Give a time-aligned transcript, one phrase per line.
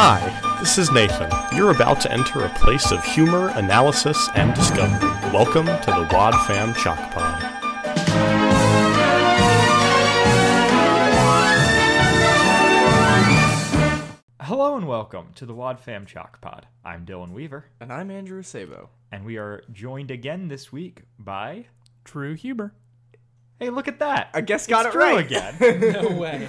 [0.00, 1.28] Hi, this is Nathan.
[1.56, 5.08] You're about to enter a place of humor, analysis, and discovery.
[5.32, 7.44] Welcome to the Wad Fam Chalk Pod.
[14.40, 16.66] Hello and welcome to the Wad Fam Chalk Pod.
[16.84, 18.88] I'm Dylan Weaver, And I'm Andrew Sabo.
[19.12, 21.66] and we are joined again this week by.
[22.04, 22.72] Drew Huber.
[23.60, 24.30] Hey, look at that!
[24.34, 25.24] I guess got It's it Drew right.
[25.24, 25.92] again.
[26.02, 26.48] No way.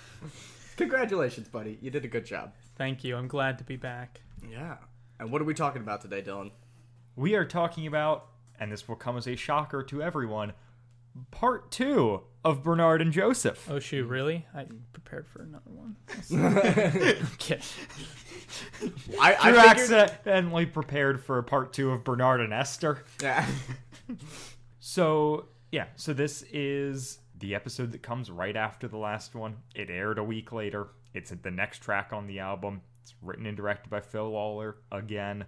[0.76, 1.78] Congratulations, buddy.
[1.82, 2.52] You did a good job.
[2.76, 3.16] Thank you.
[3.16, 4.20] I'm glad to be back.
[4.50, 4.76] Yeah.
[5.18, 6.50] And what are we talking about today, Dylan?
[7.16, 8.26] we are talking about,
[8.58, 10.52] and this will come as a shocker to everyone,
[11.30, 13.68] part two of Bernard and Joseph.
[13.70, 14.46] Oh shoot, really?
[14.52, 15.96] I prepared for another one.
[17.34, 17.60] okay.
[19.20, 19.92] I, Drew I figured.
[19.92, 23.04] accidentally prepared for part two of Bernard and Esther.
[23.22, 23.46] Yeah.
[24.86, 29.56] So, yeah, so this is the episode that comes right after the last one.
[29.74, 30.88] It aired a week later.
[31.14, 32.82] It's the next track on the album.
[33.02, 35.46] It's written and directed by Phil Lollar again.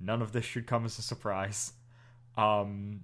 [0.00, 1.72] None of this should come as a surprise.
[2.36, 3.00] Um,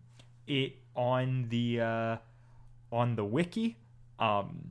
[0.46, 2.16] it on the uh,
[2.92, 3.76] on the wiki,
[4.18, 4.70] um,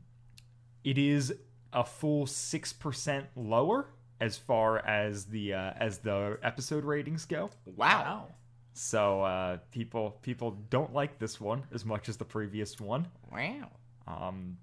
[0.83, 1.36] it is
[1.73, 3.89] a full six percent lower
[4.22, 7.49] as far as the uh, as the episode ratings go.
[7.75, 8.27] Wow.
[8.73, 13.08] So uh, people people don't like this one as much as the previous one.
[13.31, 13.72] Wow.
[14.08, 14.58] Um,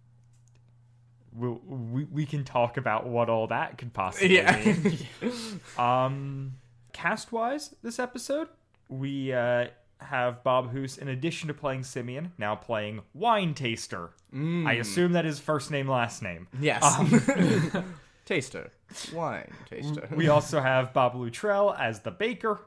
[1.36, 4.56] we we we can talk about what all that could possibly Yeah.
[4.64, 4.98] mean.
[5.78, 6.52] Um,
[6.92, 8.48] cast wise, this episode
[8.88, 14.10] we uh, have Bob Hoose in addition to playing Simeon, now playing Wine Taster.
[14.34, 16.48] I assume that is first name last name.
[16.60, 16.82] yes.
[18.24, 18.70] taster.
[19.12, 20.08] Wine taster.
[20.14, 22.60] We also have Bob Luttrell as the baker,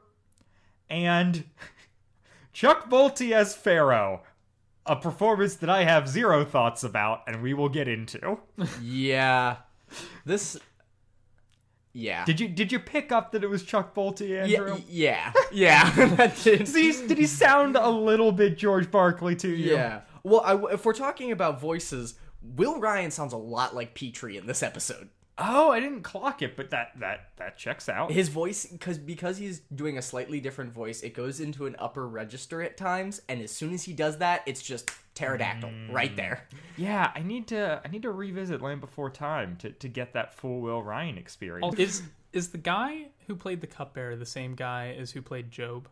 [0.90, 1.44] and
[2.52, 4.22] Chuck Bolte as Pharaoh.
[4.86, 8.38] A performance that I have zero thoughts about, and we will get into.
[8.82, 9.56] yeah.
[10.24, 10.58] This.
[11.92, 12.24] Yeah.
[12.26, 14.42] Did you did you pick up that it was Chuck Bolte, yeah.
[14.58, 14.80] Andrew?
[14.88, 15.32] Yeah.
[15.50, 15.90] Yeah.
[16.16, 19.72] That did- Did he, did he sound a little bit George Barclay to you?
[19.74, 20.00] Yeah.
[20.22, 24.46] Well, I, if we're talking about voices, Will Ryan sounds a lot like Petrie in
[24.46, 25.08] this episode.
[25.38, 28.10] Oh, I didn't clock it, but that that that checks out.
[28.10, 32.08] His voice, because because he's doing a slightly different voice, it goes into an upper
[32.08, 36.16] register at times, and as soon as he does that, it's just pterodactyl right mm.
[36.16, 36.46] there.
[36.76, 40.34] yeah, I need to I need to revisit Land Before Time to, to get that
[40.34, 41.74] full Will Ryan experience.
[41.78, 42.02] Oh, is
[42.32, 45.88] is the guy who played the cupbearer the same guy as who played Job?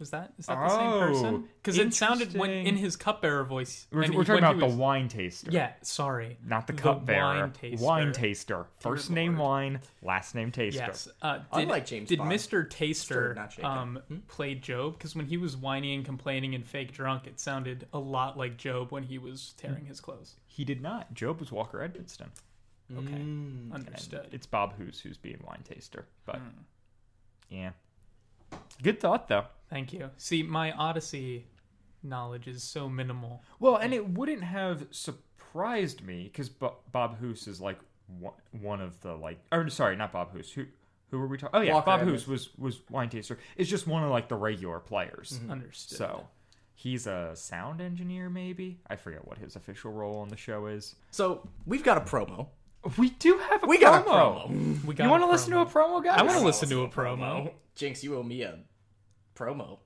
[0.00, 1.48] Is that is that the same Oh, person?
[1.62, 2.66] Because it sounded when interesting.
[2.66, 3.86] in his cupbearer voice.
[3.92, 5.50] we're, and we're he- talking when he about was- the wine taster.
[5.50, 6.38] Yeah, sorry.
[6.42, 7.22] Not the The cupbearer.
[7.22, 7.84] wine taster.
[7.84, 8.66] Wine taster.
[8.78, 9.48] First Dear name Lord.
[9.50, 10.78] wine, last name taster.
[10.80, 11.08] Yes.
[11.20, 12.32] Uh, did, Unlike James did Bond.
[12.32, 12.68] Mr.
[12.70, 13.70] Taster Stirred, not shaken.
[13.70, 14.94] um, play Job?
[14.96, 18.56] Because when he was whining and complaining and fake drunk, it sounded a lot like
[18.56, 20.36] Job when he was tearing his clothes.
[20.46, 21.12] He did not.
[21.12, 22.28] Job was Walker Edmiston.
[22.96, 23.72] Okay, Mm.
[23.72, 24.28] understood.
[24.32, 26.06] It's Bob Hoose who's being wine taster.
[26.24, 26.48] But Hmm.
[27.50, 27.70] yeah.
[28.82, 29.44] Good thought though.
[29.70, 30.10] Thank you.
[30.16, 31.46] See, my Odyssey
[32.02, 33.42] knowledge is so minimal.
[33.58, 37.78] Well, and it wouldn't have surprised me because Bob Hoose is like
[38.18, 40.50] one- one of the like, or sorry, not Bob Hoose.
[40.52, 40.66] Who
[41.10, 41.58] who were we talking?
[41.58, 43.38] Oh yeah, Walker Bob Hoose was was wine taster.
[43.56, 45.38] It's just one of like the regular players.
[45.40, 45.50] Mm-hmm.
[45.50, 45.98] Understood.
[45.98, 46.26] So
[46.74, 48.80] he's a sound engineer, maybe.
[48.88, 50.96] I forget what his official role on the show is.
[51.10, 52.48] So we've got a promo.
[52.96, 53.80] We do have a We promo.
[53.80, 54.84] got a promo.
[54.84, 56.00] we got You want to listen to a promo.
[56.00, 56.18] promo, guys?
[56.18, 57.52] I want to listen to a promo.
[57.74, 58.58] Jinx, you owe me a
[59.34, 59.78] promo.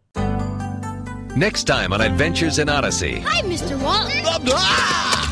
[1.37, 3.21] Next time on Adventures in Odyssey.
[3.21, 3.81] Hi, Mr.
[3.83, 4.23] Walton.
[4.57, 5.31] Ah!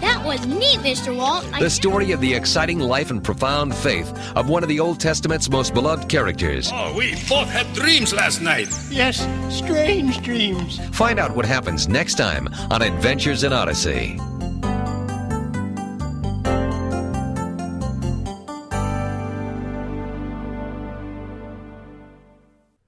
[0.00, 1.16] That was neat, Mr.
[1.16, 1.52] Walton.
[1.54, 5.00] I The story of the exciting life and profound faith of one of the Old
[5.00, 6.70] Testament's most beloved characters.
[6.72, 8.68] Oh, we both had dreams last night.
[8.90, 10.78] Yes, strange dreams.
[10.94, 14.20] Find out what happens next time on Adventures in Odyssey.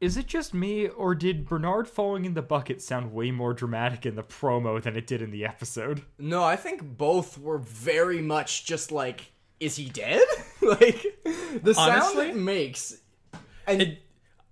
[0.09, 4.07] Is it just me, or did Bernard falling in the bucket sound way more dramatic
[4.07, 6.01] in the promo than it did in the episode?
[6.19, 10.23] No, I think both were very much just like, is he dead?
[10.63, 11.05] like
[11.63, 12.31] the sound Honestly?
[12.31, 12.97] it makes.
[13.67, 13.99] And It,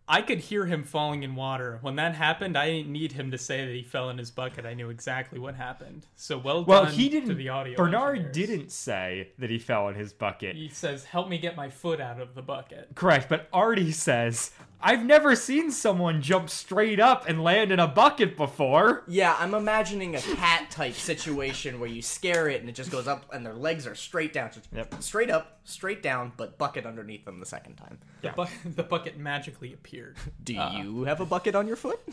[0.08, 1.79] I could hear him falling in water.
[1.81, 4.64] When that happened, I didn't need him to say that he fell in his bucket.
[4.64, 6.06] I knew exactly what happened.
[6.14, 7.37] So well Well, done he didn't.
[7.37, 7.76] the audio.
[7.76, 8.49] Bernard engineers.
[8.49, 10.55] didn't say that he fell in his bucket.
[10.55, 14.52] He says, "Help me get my foot out of the bucket." Correct, but Artie says,
[14.81, 19.02] I've never seen someone jump straight up and land in a bucket before.
[19.08, 23.08] yeah, I'm imagining a cat type situation where you scare it and it just goes
[23.08, 24.50] up and their legs are straight down.
[24.52, 25.02] Just Yep.
[25.02, 27.99] Straight up, straight down, but bucket underneath them the second time.
[28.23, 28.44] The, bu-
[28.76, 30.17] the bucket magically appeared.
[30.44, 32.00] Do you have a bucket on your foot?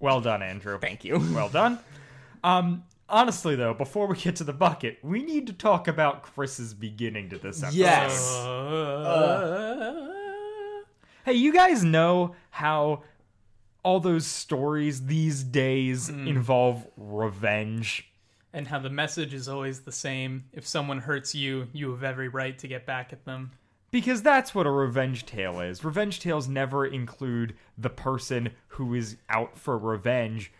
[0.00, 0.80] Well done, Andrew.
[0.80, 1.18] Thank you.
[1.32, 1.78] Well done.
[2.42, 6.74] Um, honestly though, before we get to the bucket, we need to talk about Chris's
[6.74, 7.78] beginning to this episode.
[7.78, 8.32] Yes.
[8.34, 10.11] Uh,
[11.24, 13.02] Hey, you guys know how
[13.82, 16.26] all those stories these days mm.
[16.26, 18.12] involve revenge?
[18.52, 20.44] and how the message is always the same.
[20.52, 23.52] If someone hurts you, you have every right to get back at them.
[23.90, 25.84] Because that's what a revenge tale is.
[25.84, 30.52] Revenge tales never include the person who is out for revenge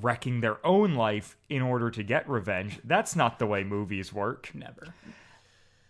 [0.00, 2.80] wrecking their own life in order to get revenge.
[2.84, 4.50] That's not the way movies work.
[4.54, 4.94] Never.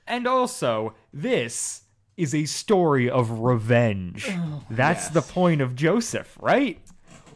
[0.06, 1.81] And also, this
[2.16, 4.26] is a story of revenge.
[4.30, 6.78] Oh, that's the point of Joseph, right?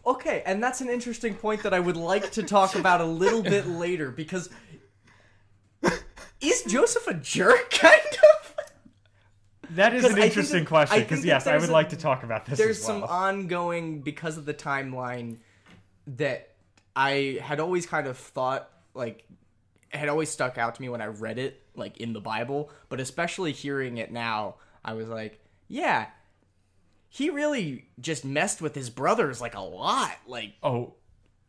[0.07, 3.43] Okay, and that's an interesting point that I would like to talk about a little
[3.43, 4.49] bit later because
[6.41, 7.71] is Joseph a jerk?
[7.71, 8.55] Kind of.
[9.71, 11.97] That is an I think interesting that- question because yes, I would a- like to
[11.97, 12.59] talk about this.
[12.59, 15.39] There's as some ongoing because of the timeline
[16.07, 16.51] that
[16.95, 19.25] I had always kind of thought like
[19.91, 23.01] had always stuck out to me when I read it like in the Bible, but
[23.01, 24.55] especially hearing it now,
[24.87, 26.07] I was like, yeah,
[27.09, 30.17] he really just messed with his brothers like a lot.
[30.27, 30.95] Like oh,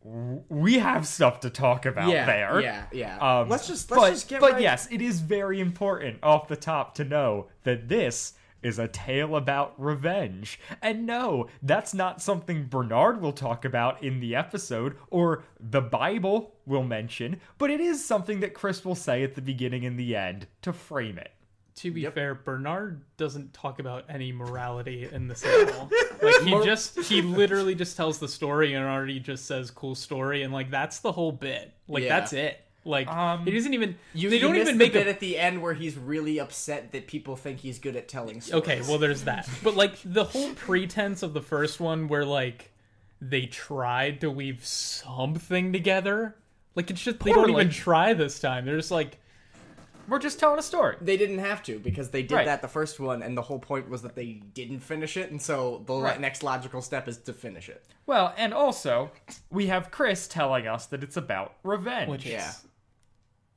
[0.02, 2.60] we have stuff to talk about yeah, there.
[2.60, 3.40] yeah, yeah.
[3.40, 6.48] Um, let's just let's but, just get but right- yes, it is very important off
[6.48, 10.58] the top to know that this is a tale about revenge.
[10.82, 16.56] And no, that's not something Bernard will talk about in the episode or the Bible
[16.66, 20.16] will mention, but it is something that Chris will say at the beginning and the
[20.16, 21.32] end to frame it.
[21.78, 25.90] To be fair, Bernard doesn't talk about any morality in this at all.
[26.20, 30.42] Like he just he literally just tells the story and already just says cool story
[30.42, 31.72] and like that's the whole bit.
[31.86, 32.18] Like Yeah.
[32.18, 32.60] that's it.
[32.84, 35.38] Like Um, he doesn't even You, they don't even the make bit a at the
[35.38, 38.64] end where he's really upset that people think he's good at telling stories.
[38.64, 39.48] Okay, well there's that.
[39.62, 42.72] But like the whole pretense of the first one where like
[43.20, 46.34] they tried to weave something together.
[46.74, 47.62] Like it's just they don't Poorly.
[47.62, 48.64] even try this time.
[48.64, 49.18] They're just like
[50.08, 50.96] We're just telling a story.
[51.02, 52.46] They didn't have to because they did Right.
[52.46, 55.40] that the first one, and the whole point was that they didn't finish it, and
[55.40, 56.18] so the Right.
[56.18, 57.84] next logical step is to finish it.
[58.06, 59.10] Well, and also,
[59.50, 62.08] we have Chris telling us that it's about revenge.
[62.10, 62.48] which Yeah.
[62.48, 62.64] is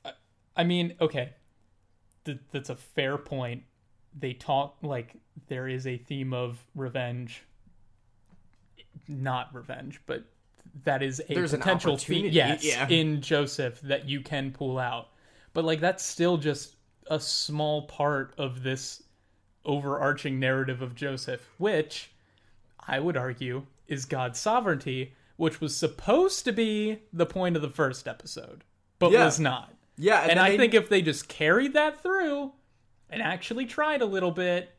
[0.03, 0.13] I-
[0.57, 1.33] I mean, okay.
[2.25, 3.63] Th- that's a fair point.
[4.13, 5.15] They talk like
[5.48, 7.44] there is a theme of revenge.
[9.07, 10.25] Not revenge, but
[10.83, 12.25] that is a There's an potential theme.
[12.25, 12.88] Yes, yeah.
[12.89, 15.09] in Joseph that you can pull out.
[15.53, 16.75] But like that's still just
[17.07, 19.03] a small part of this
[19.65, 22.12] overarching narrative of Joseph, which
[22.80, 27.69] I would argue is God's sovereignty, which was supposed to be the point of the
[27.69, 28.63] first episode,
[29.00, 29.25] but Yeah.
[29.25, 29.74] was not.
[29.98, 32.53] Yeah, And, then I they- think if they just carried that through
[33.09, 34.75] and actually tried a little bit,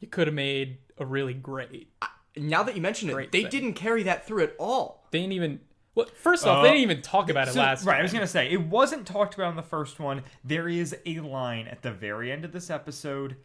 [0.00, 1.90] you could have made a really great.
[2.36, 3.50] now that you mention it, they thing.
[3.50, 5.06] didn't carry that through at all.
[5.12, 5.60] They didn't even.
[5.94, 7.84] Well, first off, they didn't even talk about it last.
[7.84, 10.22] right, I was gonna say it wasn't talked about in the first one.
[10.42, 13.36] There is a line at the very end of this episode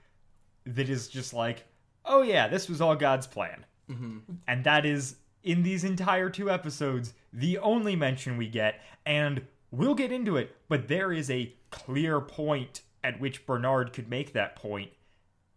[0.65, 1.65] that is just like,
[2.05, 4.17] "Oh yeah, this was all God's plan," mm-hmm.
[4.47, 8.81] and that is in these entire two episodes the only mention we get.
[9.05, 14.09] And we'll get into it, but there is a clear point at which Bernard could
[14.09, 14.91] make that point,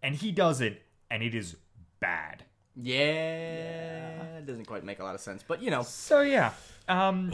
[0.03, 0.77] and he doesn't,
[1.11, 1.57] and it is
[2.01, 2.45] bad.
[2.77, 6.53] Yeah, it doesn't quite make a lot of sense, but you know, So yeah,
[6.89, 7.31] um,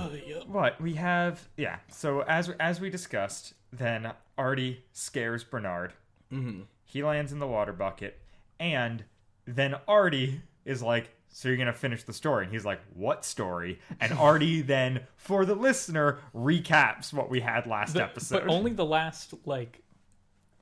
[0.46, 1.76] what we have, yeah.
[1.90, 5.92] So as as we discussed, then Artie scares Bernard.
[6.32, 6.62] Mm-hmm.
[6.84, 8.18] He lands in the water bucket,
[8.58, 9.04] and
[9.46, 13.78] then Artie is like, "So you're gonna finish the story?" And he's like, "What story?"
[14.00, 18.44] And Artie then, for the listener, recaps what we had last The- episode.
[18.44, 19.82] but only the last like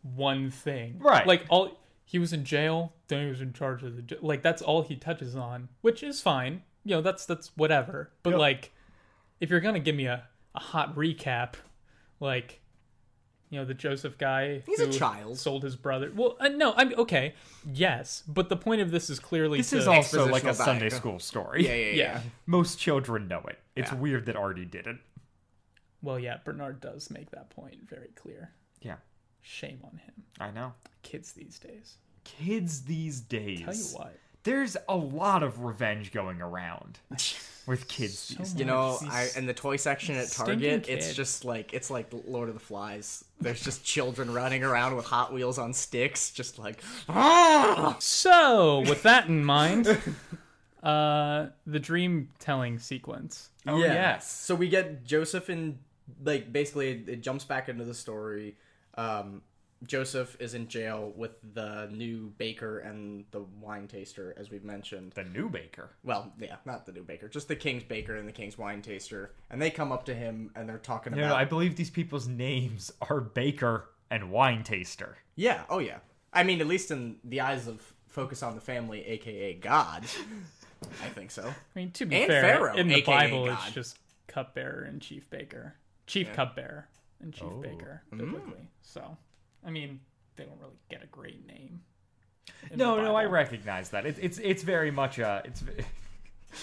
[0.03, 1.27] one thing, Right.
[1.27, 4.41] Like all he was in jail, then he was in charge of the j- like
[4.43, 6.63] that's all he touches on, which is fine.
[6.85, 8.13] You know, that's that's whatever.
[8.23, 8.39] But Yep.
[8.39, 8.73] like,
[9.41, 11.55] if you're gonna give me a a hot recap,
[12.21, 12.61] like.
[13.49, 14.65] You know the Joseph guy.
[14.67, 15.39] He's a child.
[15.39, 16.11] Sold his brother.
[16.13, 17.33] Well, uh, no, I'm okay.
[17.73, 20.55] Yes, but the point of this is clearly this to, is also like a Expositional
[20.65, 21.65] Sunday school story.
[21.65, 21.95] yeah, yeah, yeah.
[21.95, 22.21] yeah.
[22.47, 23.61] Most children know it.
[23.77, 23.99] It's Yeah.
[23.99, 24.99] weird that Artie didn't.
[26.03, 28.51] Well, yeah, Bernard does make that point very clear.
[28.81, 28.97] Yeah,
[29.49, 30.13] Shame on him.
[30.41, 30.73] I know.
[31.03, 31.99] Kids these days.
[32.25, 33.61] Kids these days.
[33.63, 34.19] Tell you what.
[34.43, 36.99] there's a lot of revenge going around
[37.67, 41.45] with kids these You know, I in the toy section at Stinking Target, it's just
[41.45, 43.25] like it's like Lord of the Flies.
[43.41, 46.83] There's just children running around with Hot Wheels on sticks, just like
[48.01, 49.87] So, with that in mind,
[50.83, 53.51] uh, the dream telling sequence.
[53.67, 53.93] Oh, Yeah.
[53.95, 54.31] yes.
[54.31, 55.79] So we get Joseph and
[56.25, 58.57] like basically it, it jumps back into the story.
[58.97, 59.43] Um,
[59.87, 65.13] Joseph is in jail with the new baker and the wine taster, as we've mentioned.
[65.15, 65.91] The new baker.
[66.03, 69.33] Well, yeah, not the new baker, just the king's baker and the king's wine taster,
[69.51, 71.29] and they come up to him and they're talking No, about.
[71.29, 75.19] no, I believe these people's names are Baker and Wine Taster.
[75.35, 75.99] Yeah, oh yeah.
[76.33, 80.05] I mean, at least in the eyes of Focus on the Family, aka God,
[81.03, 81.47] I think so.
[81.47, 83.59] I mean, to be And fair, Pharaoh, in the aka Bible, God.
[83.67, 85.75] it's just cupbearer and chief baker,
[86.07, 86.89] chief cupbearer
[87.21, 87.61] and chief Oh.
[87.61, 88.67] baker Mm.
[88.83, 89.17] So,
[89.65, 90.01] I mean,
[90.37, 91.81] they don't really get a great name.
[92.75, 94.07] No, no, I recognize that.
[94.07, 95.63] It's it's it's very much a it's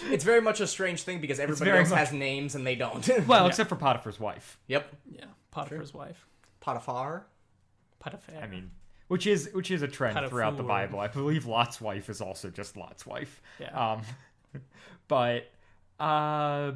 [0.10, 3.08] It's very much a strange thing because everybody else much- has names and they don't.
[3.28, 4.58] well, except for Potiphar's wife.
[4.68, 4.92] yep.
[5.12, 6.26] Yeah, Potiphar's wife,
[6.62, 7.26] Potiphar.
[8.00, 8.42] Potiphar.
[8.42, 8.72] I mean,
[9.08, 11.00] which is which is a trend throughout the Bible.
[11.00, 13.42] I believe Lot's wife is also just Lot's wife.
[13.60, 13.92] Yeah.
[13.94, 14.02] Um,
[15.08, 15.52] but
[16.00, 16.72] uh,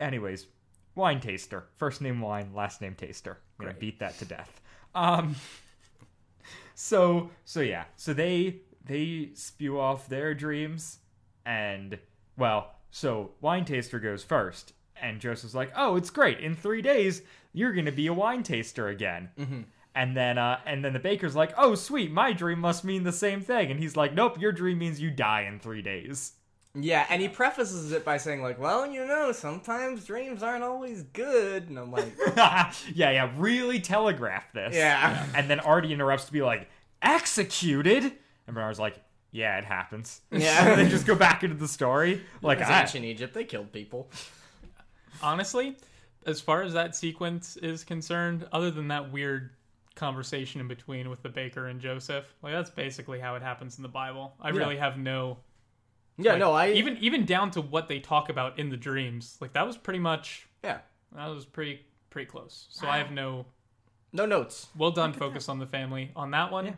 [0.00, 0.46] anyways,
[0.94, 1.64] wine taster.
[1.76, 3.32] First name wine, last name taster.
[3.58, 3.80] I'm gonna Great.
[3.80, 4.60] beat that to death.
[4.94, 5.36] Um,
[6.74, 10.98] so so yeah, so they they spew off their dreams,
[11.46, 11.98] and
[12.36, 16.40] well, so wine taster goes first, and Joseph's like, "Oh, it's great!
[16.40, 17.22] In three days,
[17.52, 19.30] you're gonna be a wine taster again."
[19.94, 22.10] And then, uh, and then the baker's like, "Oh, sweet!
[22.10, 25.10] My dream must mean the same thing." And he's like, "Nope, your dream means you
[25.10, 26.32] die in three days."
[26.74, 31.02] Yeah, and he prefaces it by saying like, "Well, you know, sometimes dreams aren't always
[31.02, 34.74] good," and I'm like, yeah, yeah, really telegraph this.
[34.74, 35.26] Yeah.
[35.34, 36.70] And then Artie interrupts to be like,
[37.02, 38.96] "Executed," and Bernard's like,
[39.32, 40.66] "Yeah, it happens." Yeah.
[40.70, 42.22] and then just go back into the story.
[42.40, 42.80] Like, "It's I, ah.
[42.82, 43.34] ancient Egypt.
[43.34, 44.10] They killed people."
[45.22, 45.76] honestly,
[46.26, 49.50] as far as that sequence is concerned, other than that weird
[49.94, 53.82] conversation in between with the baker and Joseph, like that's basically how it happens in
[53.82, 54.34] the Bible.
[54.40, 55.38] I really have no
[56.22, 59.36] Yeah, like, no, I even even down to what they talk about in the dreams.
[59.40, 60.78] Like that was pretty much yeah,
[61.14, 62.66] that was pretty pretty close.
[62.70, 63.46] So I have no
[64.12, 64.68] no notes.
[64.76, 66.66] well done focus on the family on that one.
[66.66, 66.72] Yeah.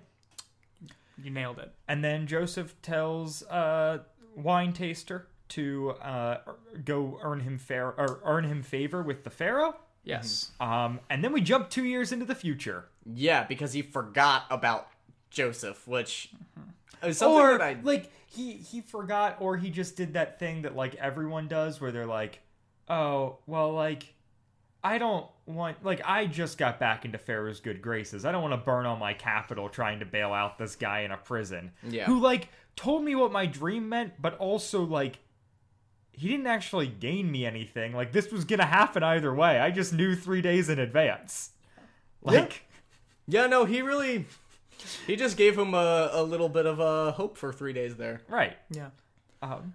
[1.22, 1.72] You nailed it.
[1.86, 3.98] and then Joseph tells uh,
[4.34, 6.38] wine taster to uh,
[6.84, 9.76] go earn him fair or earn him favor with the pharaoh.
[10.02, 10.50] Yes.
[10.60, 12.86] Um, and then we jump two years into the future.
[13.06, 14.88] Yeah, because he forgot about
[15.30, 16.30] Joseph, which
[17.02, 20.62] is something or that I like he he forgot or he just did that thing
[20.62, 22.40] that like everyone does where they're like
[22.88, 24.12] oh well like
[24.82, 28.24] i don't want like i just got back into pharaoh's good graces.
[28.24, 31.10] I don't want to burn all my capital trying to bail out this guy in
[31.10, 31.72] a prison.
[31.88, 32.06] Yeah.
[32.06, 35.18] who like told me what my dream meant but also like
[36.16, 37.92] he didn't actually gain me anything.
[37.92, 39.58] Like this was gonna happen either way.
[39.58, 41.50] I just knew three days in advance.
[42.22, 42.66] Like
[43.26, 44.26] Yeah, no, he really
[45.06, 48.20] he just gave him a, a little bit of a hope for three days there.
[48.28, 48.90] right Yeah.
[49.42, 49.74] um,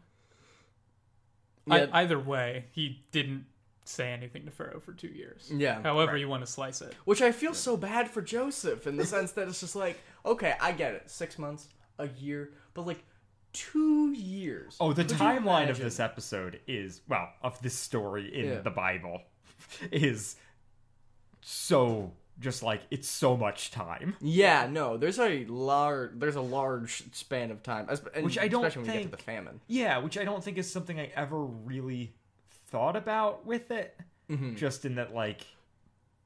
[1.66, 1.88] Yeah.
[1.92, 3.46] I, either way, he didn't
[3.86, 5.50] say anything to Pharaoh for two years.
[5.52, 6.94] Yeah, However you want to slice it.
[7.06, 10.54] Which I feel so bad for Joseph in the sense that it's just like, okay,
[10.62, 13.04] I get it, six months, a year, but like
[13.52, 14.78] two years.
[14.80, 18.62] Oh, the Could timeline of this episode is well, of this story in Yeah.
[18.62, 19.22] the Bible
[19.92, 20.36] is
[21.42, 24.16] so just like it's so much time.
[24.22, 27.88] Yeah, no, there's a large, there's a large span of time,
[28.22, 29.62] Which I don't especially when we get to the think- famine.
[29.68, 32.14] Yeah, which I don't think is something I ever really
[32.68, 34.00] thought about with it.
[34.30, 34.56] Mm-hmm.
[34.56, 35.42] Just in that, like,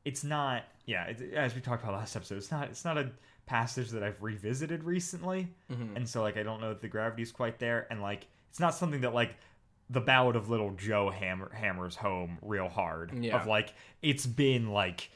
[0.06, 0.64] it's not.
[0.86, 2.68] Yeah, it, as we talked about last episode, it's not.
[2.70, 3.10] It's not a
[3.46, 5.96] passage that I've revisited recently, Mm-hmm.
[5.98, 8.76] and so like I don't know if the gravity's quite there, and like it's not
[8.76, 9.36] something that like
[9.90, 13.12] the Ballad of Little Joe hammer, hammers home real hard.
[13.18, 13.40] Yeah.
[13.40, 15.10] Of like it's been like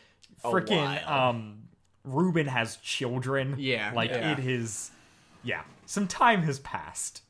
[0.44, 1.64] freaking um
[2.04, 3.56] Reuben has children.
[3.58, 4.32] Yeah, like yeah.
[4.32, 4.92] it is.
[5.44, 7.22] Yeah, some time has passed.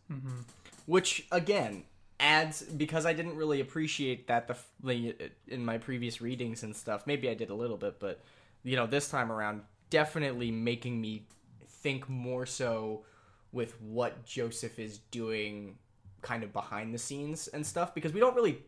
[0.85, 1.83] which again
[2.19, 5.15] adds because I didn't really appreciate that the, the
[5.47, 7.05] in my previous readings and stuff.
[7.05, 8.21] Maybe I did a little bit, but
[8.63, 11.27] you know, this time around, definitely making me
[11.67, 13.03] think more so
[13.51, 15.77] with what Joseph is doing,
[16.21, 17.93] kind of behind the scenes and stuff.
[17.93, 18.59] Because we don't really.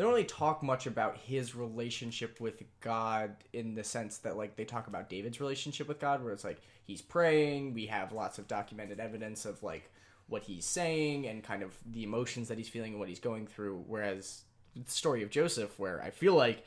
[0.00, 4.56] They don't really talk much about his relationship with God in the sense that like
[4.56, 8.38] they talk about David's relationship with God where it's like he's praying, we have lots
[8.38, 9.90] of documented evidence of like
[10.26, 13.46] what he's saying and kind of the emotions that he's feeling and what he's going
[13.46, 13.84] through.
[13.86, 16.64] Whereas the story of Joseph where I feel like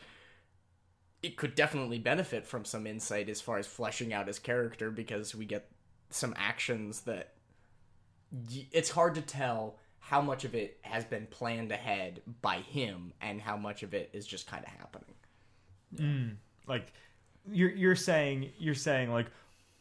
[1.24, 5.34] it could definitely benefit from some insight as far as fleshing out his character because
[5.34, 5.72] we get
[6.12, 7.34] some actions that
[8.72, 13.42] it's hard to tell how much of it has been planned ahead by him and
[13.42, 15.16] how much of it is just kind of happening.
[15.96, 16.36] Mm.
[16.68, 16.92] like
[17.52, 19.28] you're you're saying you're saying like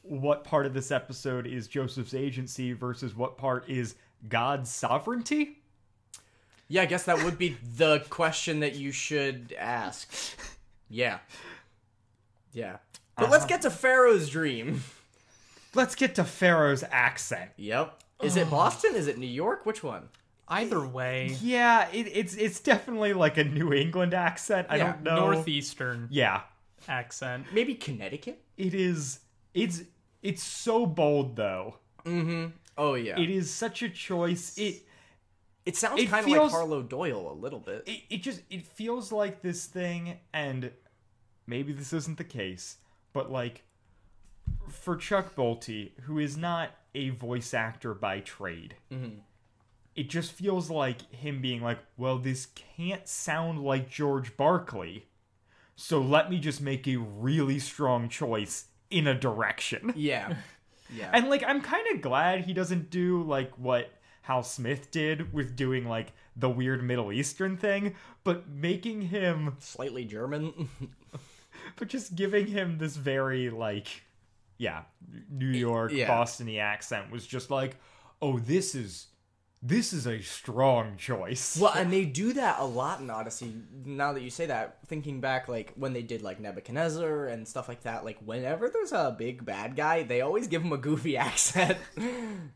[0.02, 3.94] what part of this episode is Joseph's agency versus what part is
[4.28, 5.62] God's sovereignty?
[6.68, 10.12] Yeah, I guess that would be the question that you should ask.
[10.88, 11.20] Yeah.
[12.52, 12.76] Yeah.
[13.16, 13.48] But let's uh-huh.
[13.48, 14.82] get to Pharaoh's dream.
[15.74, 17.50] Let's get to Pharaoh's accent.
[17.56, 18.01] Yep.
[18.22, 18.94] Is it Boston?
[18.94, 19.66] Is it New York?
[19.66, 20.08] Which one?
[20.48, 24.66] Either way, Yeah, it, it's it's definitely like a New England accent.
[24.70, 25.30] I Yeah, don't know.
[25.32, 26.42] northeastern Yeah,
[26.88, 27.46] accent.
[27.52, 28.42] Maybe Connecticut?
[28.56, 29.20] it is.
[29.54, 29.82] It's
[30.22, 31.76] it's so bold though.
[32.04, 32.52] Mhm.
[32.76, 33.18] Oh yeah.
[33.18, 34.56] It is such a choice.
[34.58, 34.82] It
[35.64, 37.84] It sounds It kind of feels- like Harlow Doyle a little bit.
[37.86, 40.70] it, it just it feels like this thing and
[41.46, 42.76] maybe this isn't the case
[43.12, 43.62] but like
[44.68, 49.18] for chuck bolte who is not a voice actor by trade mm-hmm.
[49.94, 52.46] it just feels like him being like well this
[52.76, 55.04] can't sound like george barclay
[55.76, 60.36] so let me just make a really strong choice in a direction yeah.
[60.94, 61.10] Yeah.
[61.12, 63.90] and like I'm kind of glad he doesn't do like what
[64.22, 67.94] Hal Smith did with doing like the weird Middle Eastern thing,
[68.24, 70.68] but making him Slightly German.
[71.76, 74.02] but just giving him this very like
[74.62, 74.82] yeah,
[75.28, 76.08] New York yeah.
[76.08, 77.76] Bostony accent was just like,
[78.22, 79.08] "Oh, this is
[79.60, 83.52] this is a strong choice." well, and they do that a lot in Odyssey.
[83.84, 87.68] Now that you say that, thinking back, like when they did like Nebuchadnezzar and stuff
[87.68, 91.16] like that, like whenever there's a big bad guy, they always give him a goofy
[91.28, 91.76] accent.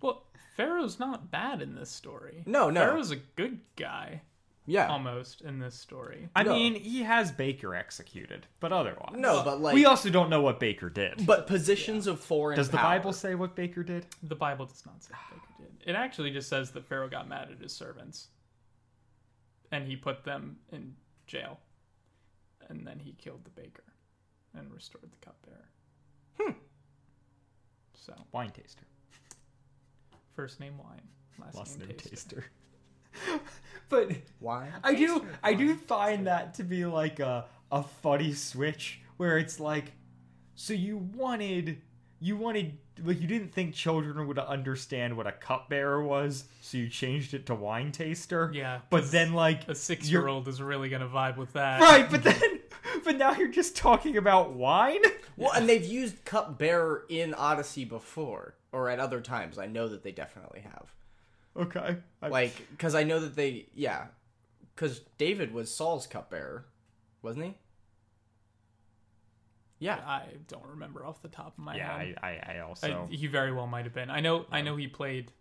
[0.01, 0.23] Well,
[0.57, 2.45] Pharaoh's not bad in this story.
[2.47, 2.83] No, no.
[2.83, 4.23] Pharaoh's a good guy
[4.67, 4.89] yeah.
[4.89, 6.29] almost in this story.
[6.37, 6.53] I No.
[6.55, 9.15] mean, he has Baker executed, but otherwise.
[9.17, 11.25] No, but like we also don't know what Baker did.
[11.27, 12.99] but positions of foreign Does the power.
[12.99, 14.07] Bible say what Baker did?
[14.23, 15.89] The Bible does not say Baker did.
[15.89, 18.29] It actually just says that Pharaoh got mad at his servants,
[19.73, 20.95] and he put them in
[21.27, 21.61] jail,
[22.69, 23.85] and then he killed the baker,
[24.55, 25.69] and restored the cupbearer.
[26.41, 26.53] Hmm.
[27.95, 28.85] So Wine taster.
[30.35, 31.03] first name wine,
[31.41, 32.11] last, Last name, name taster.
[32.37, 32.45] taster.
[33.89, 34.71] but Why?
[34.83, 39.59] I do I do find that to be like a a funny switch where it's
[39.59, 39.93] like
[40.55, 41.83] so you wanted
[42.21, 46.89] you wanted like you didn't think children would understand what a cupbearer was, so you
[46.89, 48.51] changed it to wine taster.
[48.55, 51.81] Yeah, But then like A six-year-old is really gonna vibe with that.
[51.81, 52.61] Right, but then
[53.05, 55.03] but now you're just talking about wine?
[55.37, 59.59] Well, and they've used cupbearer in Odyssey before, or at other times.
[59.59, 60.95] I know that they definitely have.
[61.59, 61.97] Okay.
[62.23, 64.07] I- Like, because I know that they, yeah,
[64.75, 66.67] because David was Saul's cupbearer,
[67.23, 67.55] wasn't he?
[69.79, 69.97] Yeah.
[70.07, 72.19] I don't remember off the top of my yeah, head.
[72.23, 74.11] I, I, I also I, he very well might have been.
[74.11, 74.47] I know.
[74.51, 75.33] I know he played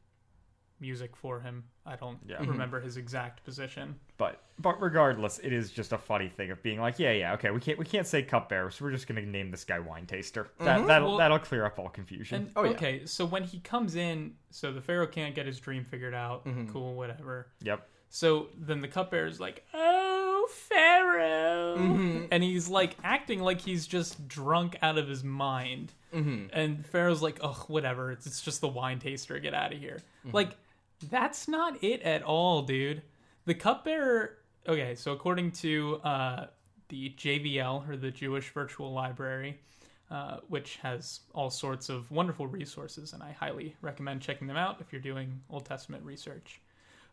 [0.79, 1.63] music for him.
[1.85, 2.38] I don't Yeah.
[2.39, 3.95] remember his exact position.
[4.17, 7.51] But but regardless, it is just a funny thing of being like, yeah, yeah, okay,
[7.51, 10.49] we can't we can't say cupbearer, so we're just gonna name this guy wine taster.
[10.59, 12.43] That that'll Well- that'll clear up all confusion.
[12.43, 12.71] And Oh, yeah.
[12.71, 16.45] okay, so when he comes in, so the pharaoh can't get his dream figured out.
[16.45, 16.71] Mm-hmm.
[16.71, 17.47] Cool, whatever.
[17.61, 17.88] yep.
[18.09, 22.25] So then the cupbearer's like, "Oh, pharaoh," Mm-hmm.
[22.31, 25.91] and he's like acting like he's just drunk out of his mind.
[26.13, 26.45] Mm-hmm.
[26.53, 28.11] And pharaoh's like, oh, whatever.
[28.11, 29.38] It's, it's just the wine taster.
[29.39, 30.35] Get out of here." Mm-hmm.
[30.35, 30.51] Like,
[31.10, 33.01] that's not it at all, dude.
[33.45, 34.38] The cupbearer.
[34.67, 36.47] Okay, so according to uh,
[36.89, 39.60] the JVL or the Jewish Virtual Library,
[40.10, 44.81] uh, which has all sorts of wonderful resources, and I highly recommend checking them out
[44.81, 46.62] if you're doing Old Testament research.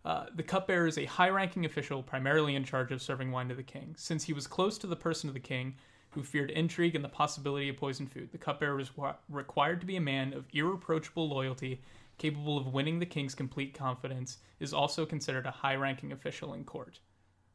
[0.04, 3.54] Uh, the cupbearer is a high ranking official primarily in charge of serving wine to
[3.54, 3.94] the king.
[3.96, 5.74] Since he was close to the person of the king,
[6.10, 9.86] who feared intrigue and the possibility of poisoned food, the cupbearer was wa- required to
[9.86, 11.80] be a man of irreproachable loyalty,
[12.22, 16.64] capable of winning the king's complete confidence, is also considered a high ranking official in
[16.64, 17.00] court.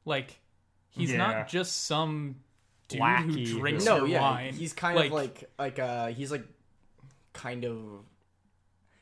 [0.05, 0.39] Like,
[0.89, 1.17] he's Yeah.
[1.17, 2.41] not just some
[2.89, 4.53] dude who drinks no, yeah, wine.
[4.53, 6.45] he's kind of like like uh he's like
[7.33, 7.77] kind of.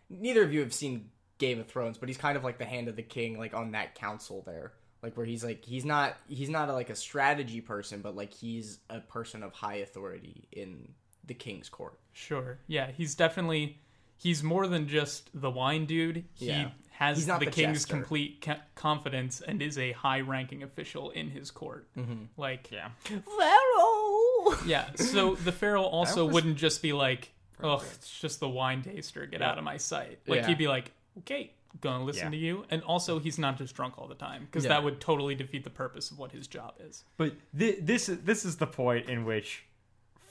[0.10, 2.88] Neither of you have seen Game of Thrones, but he's kind of like the hand
[2.88, 6.50] of the king, like on that council there, like where he's like he's not he's
[6.50, 10.94] not like a strategy person, but like he's a person of high authority in
[11.26, 12.00] the king's court.
[12.14, 12.60] Sure.
[12.68, 13.80] Yeah, he's definitely
[14.18, 16.26] he's more than just the wine dude.
[16.34, 16.70] He Yeah.
[16.92, 17.94] has the, the king's jester.
[17.96, 21.88] complete ca- confidence and is a high-ranking official in his court.
[21.98, 22.24] Mm-hmm.
[22.38, 22.90] Like Yeah.
[23.04, 24.58] Pharaoh.
[24.66, 28.82] yeah, so the pharaoh also was- wouldn't just be like, "Oh, it's just the wine
[28.82, 29.26] taster.
[29.26, 30.48] Get out of my sight." Like Yeah.
[30.48, 31.52] he'd be like, "Okay,
[31.82, 32.30] gonna listen Yeah.
[32.32, 34.70] to you." And also, he's not just drunk all the time because Yeah.
[34.70, 37.04] that would totally defeat the purpose of what his job is.
[37.18, 39.65] But thi- this is this is the point in which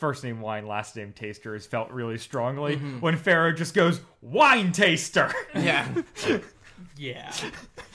[0.04, 3.00] first name wine, last name taster is felt really strongly mm-hmm.
[3.00, 5.32] when Pharaoh just goes wine taster.
[5.54, 5.88] Yeah,
[6.98, 7.32] Yeah,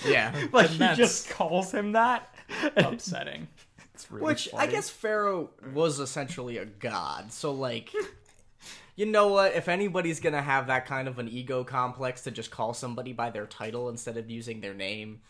[0.04, 0.34] yeah.
[0.52, 2.34] like And he just calls him that.
[2.78, 3.48] upsetting.
[3.93, 7.32] It's really Which I guess Pharaoh was essentially a god.
[7.32, 7.93] So like
[8.95, 9.54] you know what?
[9.54, 13.30] If anybody's gonna have that kind of an ego complex to just call somebody by
[13.30, 15.22] their title instead of using their name,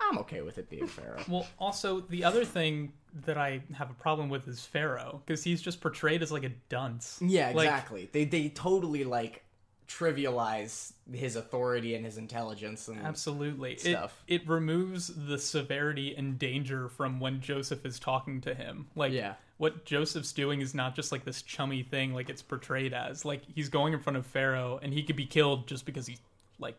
[0.00, 1.22] I'm okay with it being Pharaoh.
[1.28, 2.92] Well, also the other thing
[3.26, 6.50] that I have a problem with is Pharaoh because he's just portrayed as like a
[6.68, 7.18] dunce.
[7.24, 8.08] Yeah, Like, exactly.
[8.12, 9.44] they they totally like
[9.88, 13.72] trivialize his authority and his intelligence and Absolutely.
[13.72, 14.22] It, stuff.
[14.28, 18.86] it removes the severity and danger from when Joseph is talking to him.
[18.94, 19.34] Like, Yeah.
[19.58, 23.24] what Joseph's doing is not just like this chummy thing like it's portrayed as.
[23.24, 26.20] Like, he's going in front of Pharaoh and he could be killed just because he's,
[26.58, 26.78] like,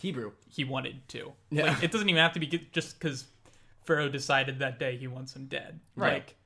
[0.00, 0.32] Hebrew.
[0.48, 1.32] he wanted to.
[1.50, 1.66] Yeah.
[1.74, 3.26] Like, it doesn't even have to be just because
[3.84, 5.80] Pharaoh decided that day he wants him dead.
[5.96, 6.14] Right.
[6.14, 6.36] Like,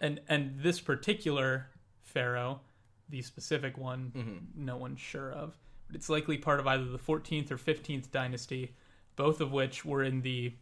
[0.00, 1.66] and and this particular
[2.02, 2.60] Pharaoh,
[3.08, 4.64] the specific one, Mm-hmm.
[4.64, 8.74] no one's sure of, but it's likely part of either the 14th or 15th dynasty,
[9.16, 10.52] both of which were in the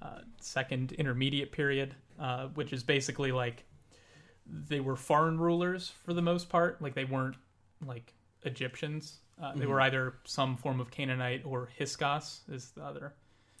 [0.00, 3.64] uh, second intermediate period, uh, which is basically like
[4.46, 6.80] they were foreign rulers for the most part.
[6.80, 7.36] Like they weren't
[7.84, 9.18] like Egyptians.
[9.40, 9.70] Uh, They mm-hmm.
[9.70, 13.14] were either some form of Canaanite or Hyksos is the other.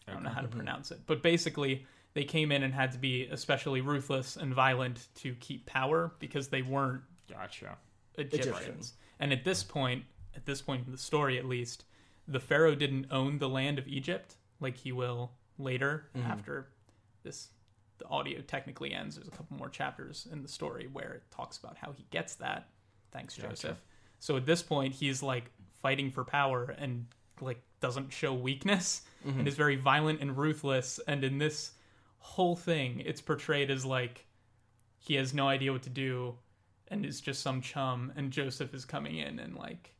[0.06, 0.56] I don't know how to mm-hmm.
[0.56, 5.08] pronounce it, but basically they came in and had to be especially ruthless and violent
[5.16, 7.76] to keep power because they weren't Gotcha.
[8.16, 8.46] Egyptians.
[8.46, 8.92] Egyptians.
[9.20, 11.84] And at this point, at this point in the story at least,
[12.26, 16.26] the pharaoh didn't own the land of Egypt like he will later mm-hmm.
[16.30, 16.68] after
[17.22, 17.48] this
[17.98, 19.16] the audio technically ends.
[19.16, 22.36] There's a couple more chapters in the story where it talks about how he gets
[22.36, 22.68] that.
[23.10, 23.82] Thanks, Joseph.
[24.20, 25.50] So at this point, he's like
[25.82, 27.06] fighting for power and
[27.40, 30.98] like doesn't show weakness and is very violent and ruthless.
[31.06, 31.72] And in this
[32.18, 34.26] whole thing, it's portrayed as like
[34.98, 36.34] he has no idea what to do
[36.88, 38.12] and is just some chum.
[38.16, 39.94] And Joseph is coming in and like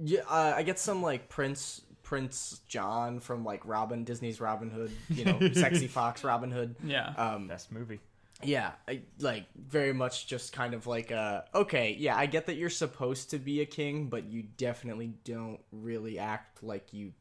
[0.00, 4.92] Yeah, uh, I get some like Prince Prince John from like Robin Disney's Robin Hood,
[5.08, 6.76] you know, sexy fox Robin Hood.
[6.84, 7.12] yeah.
[7.16, 8.00] Um, Best movie.
[8.42, 12.54] Yeah, I, like very much just kind of like uh okay, yeah, I get that
[12.54, 17.12] you're supposed to be a king, but you definitely don't really act like you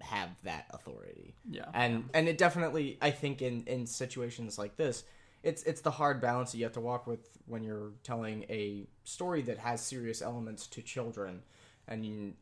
[0.00, 1.34] have that authority.
[1.48, 1.66] Yeah.
[1.74, 5.04] And and it definitely I think in in situations like this,
[5.42, 8.86] it's it's the hard balance that you have to walk with when you're telling a
[9.04, 11.42] story that has serious elements to children.
[11.88, 12.34] And you,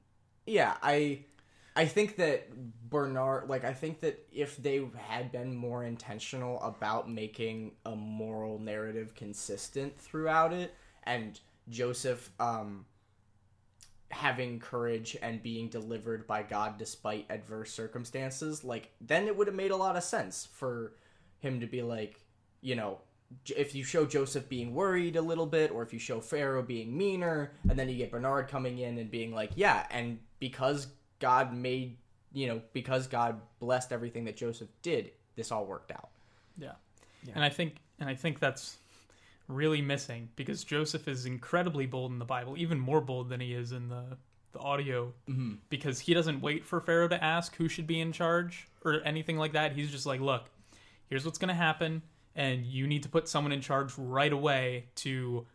[0.46, 1.24] yeah, I
[1.76, 2.50] I think that
[2.90, 8.58] Bernard like I think that if they had been more intentional about making a moral
[8.58, 12.86] narrative consistent throughout it and Joseph um
[14.10, 19.56] having courage and being delivered by God despite adverse circumstances, like then it would have
[19.56, 20.94] made a lot of sense for
[21.38, 22.20] him to be like,
[22.60, 22.98] you know,
[23.56, 26.96] if you show Joseph being worried a little bit, or if you show Pharaoh being
[26.96, 30.88] meaner, and then you get Bernard coming in and being like, yeah, and because
[31.20, 31.96] God made,
[32.32, 36.10] you know, because God blessed everything that Joseph did, this all worked out.
[37.26, 37.34] Yeah.
[37.34, 38.78] And I think and I think that's
[39.48, 43.54] really missing because Joseph is incredibly bold in the Bible, even more bold than he
[43.54, 44.16] is in the
[44.52, 45.54] the audio mm-hmm.
[45.68, 49.36] because he doesn't wait for Pharaoh to ask who should be in charge or anything
[49.36, 49.72] like that.
[49.72, 50.50] He's just like, "Look,
[51.08, 52.02] here's what's going to happen
[52.34, 55.46] and you need to put someone in charge right away to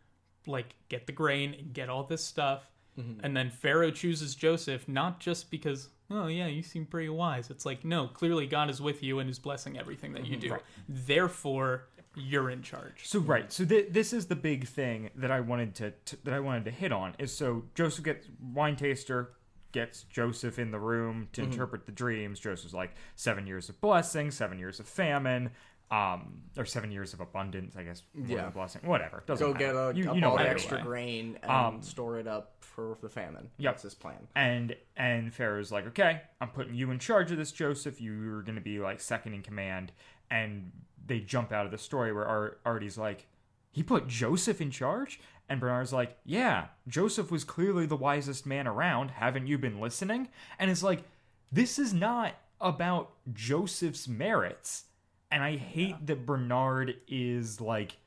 [0.47, 3.25] like get the grain and get all this stuff." Mm-hmm.
[3.25, 7.49] And then Pharaoh chooses Joseph not just because, oh yeah, you seem pretty wise.
[7.49, 10.55] It's like, no, clearly God is with you and is blessing everything that you mm-hmm.
[10.55, 10.61] do.
[10.87, 13.07] Therefore, you're in charge.
[13.07, 16.33] So right, so th- this is the big thing that I wanted to, to that
[16.33, 19.31] I wanted to hit on is so Joseph gets wine taster
[19.75, 21.51] gets Joseph in the room to mm-hmm.
[21.51, 22.39] interpret the dreams.
[22.39, 25.51] Joseph's like seven years of blessing, seven years of famine,
[25.91, 28.01] um, or seven years of abundance, I guess.
[28.25, 28.49] Yeah.
[28.49, 29.23] blessing, whatever.
[29.27, 29.65] Doesn't Go matter.
[29.65, 30.83] get a, you, up you know all the either extra way.
[30.83, 33.49] grain and Um, store it up for the famine.
[33.57, 33.73] Yep.
[33.73, 34.27] That's his plan.
[34.35, 38.01] And and Pharaoh's like, okay, I'm putting you in charge of this, Joseph.
[38.01, 39.91] You're going to be like second in command.
[40.31, 40.71] And
[41.05, 43.27] they jump out of the story where Ar- Artie's like,
[43.71, 45.19] he put Joseph in charge,
[45.49, 49.11] and Bernard's like, yeah, Joseph was clearly the wisest man around.
[49.11, 50.29] Haven't you been listening?
[50.57, 51.03] And it's like,
[51.51, 54.85] this is not about Joseph's merits.
[55.31, 57.97] And I hate that Bernard is like,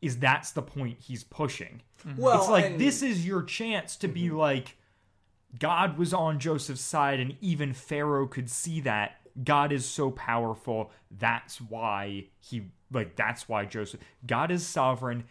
[0.00, 1.82] is that's the point he's pushing.
[2.16, 4.76] Well, it's like and- this is your chance to be like
[5.58, 9.16] God was on Joseph's side and even Pharaoh could see that.
[9.44, 10.90] God is so powerful.
[11.16, 15.24] That's why he like that's why Joseph God is sovereign.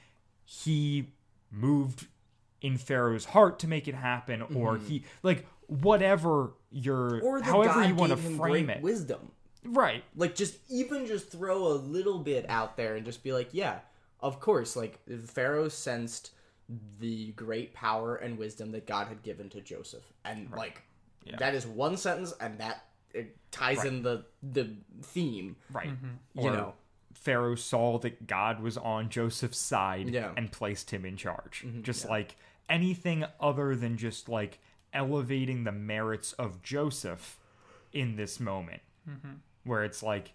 [0.45, 1.07] He
[1.51, 2.07] moved
[2.61, 7.25] in Pharaoh's heart to make it happen or he like whatever your Mm-hmm.
[7.25, 8.81] Or however God you want to frame great it.
[8.81, 9.31] wisdom.
[9.65, 10.03] Right.
[10.15, 13.79] Like just even just throw a little bit out there and just be like yeah
[14.19, 16.31] of course like pharaoh sensed
[16.99, 20.03] the great power and wisdom that god had given to joseph.
[20.25, 20.81] And like
[21.39, 25.55] that is one sentence and that it ties in the the theme.
[25.71, 25.89] Right.
[25.89, 26.41] Mm-hmm.
[26.41, 26.73] You Or know.
[27.13, 30.31] Pharaoh saw that God was on Joseph's side Yeah.
[30.37, 31.63] and placed him in charge.
[31.65, 31.81] Mm-hmm.
[31.81, 32.35] Just like
[32.69, 34.59] anything other than just like
[34.93, 37.39] elevating the merits of Joseph
[37.91, 39.33] in this moment mm-hmm.
[39.67, 40.33] Where it's like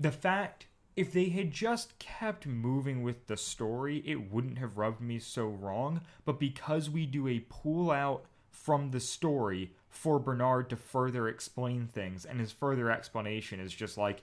[0.00, 0.66] the fact
[0.96, 5.46] if they had just kept moving with the story it wouldn't have rubbed me so
[5.46, 11.28] wrong but because we do a pull out from the story for bernard to further
[11.28, 14.22] explain things and his further explanation is just like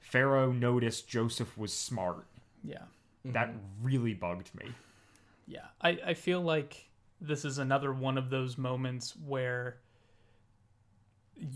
[0.00, 2.26] pharaoh noticed joseph was smart
[2.64, 2.84] Yeah.
[3.24, 3.58] that mm-hmm.
[3.82, 4.70] really bugged me
[5.46, 5.66] Yeah.
[5.80, 9.78] I, I feel like this is another one of those moments where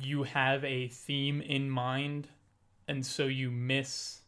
[0.01, 2.29] you have a theme in mind
[2.89, 4.21] and so you miss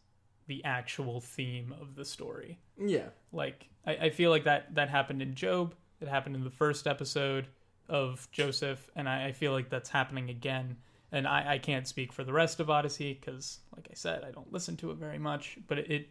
[0.47, 2.59] the actual theme of the story.
[2.77, 3.09] Yeah.
[3.31, 5.75] Like I, I feel like that that happened in Job.
[6.01, 7.47] It happened in the first episode
[7.87, 10.77] of Joseph, and I, I feel like that's happening again.
[11.11, 14.31] And I, I can't speak for the rest of Odyssey because, like I said, I
[14.31, 15.57] don't listen to it very much.
[15.67, 16.09] But it, it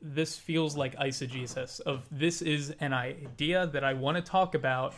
[0.00, 4.94] this feels like eisegesis of this is an idea that I want to talk about,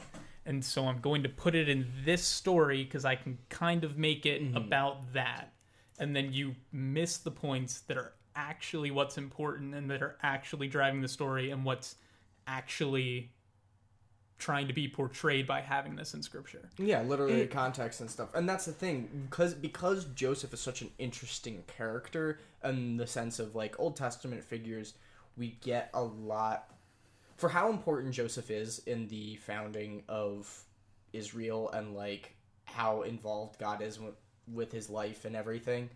[0.47, 3.99] and so I'm going to put it in this story because I can kind of
[3.99, 4.57] make it mm-hmm.
[4.57, 5.53] about that.
[5.99, 10.69] And then you miss the points that are actually what's important and that are actually
[10.69, 11.97] driving the story and what's
[12.47, 13.33] actually
[14.39, 16.69] trying to be portrayed by having this in scripture.
[16.79, 18.29] Yeah, literary context and stuff.
[18.35, 23.39] And that's the thing because because Joseph is such an interesting character in the sense
[23.39, 24.95] of like Old Testament figures,
[25.37, 26.71] we get a lot
[27.37, 30.65] for how important Joseph is in the founding of
[31.13, 34.15] Israel and like how involved God is with,
[34.53, 35.91] with his life and everything.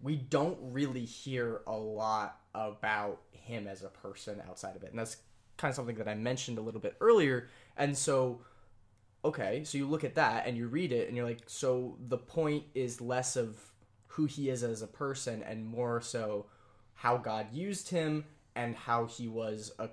[0.00, 4.90] We don't really hear a lot about him as a person outside of it.
[4.90, 5.16] And that's
[5.56, 7.48] kind of something that I mentioned a little bit earlier.
[7.76, 8.40] And so
[9.24, 12.18] okay, so you look at that and you read it and you're like, so the
[12.18, 13.56] point is less of
[14.08, 16.46] who he is as a person and more so
[16.94, 18.24] how God used him
[18.54, 19.88] and how he was a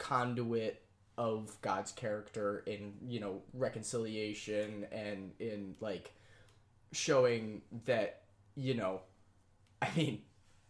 [0.00, 0.82] conduit
[1.16, 6.12] of God's character in, you know, reconciliation and in like
[6.92, 8.22] showing that,
[8.56, 9.02] you know,
[9.82, 10.22] I mean,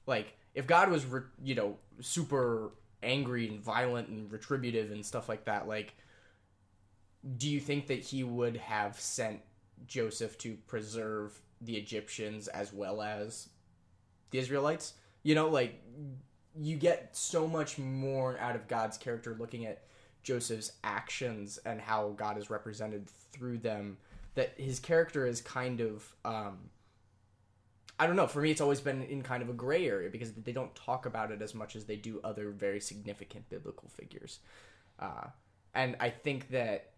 [0.07, 5.29] like if God was, re- you know, super angry and violent and retributive and stuff
[5.29, 5.95] like that, like
[7.37, 9.41] do you think that he would have sent
[9.87, 13.49] Joseph to preserve the Egyptians as well as
[14.31, 14.95] the Israelites?
[15.23, 15.83] You know, like
[16.59, 19.83] you get so much more out of God's character looking at
[20.23, 23.97] Joseph's actions and how God is represented through them
[24.35, 26.59] that his character is kind of um
[27.99, 30.33] I don't know, for me it's always been in kind of a gray area because
[30.33, 34.41] they don't talk about it as much as they do other very significant biblical figures.
[34.99, 35.29] Uh
[35.75, 36.91] and I think that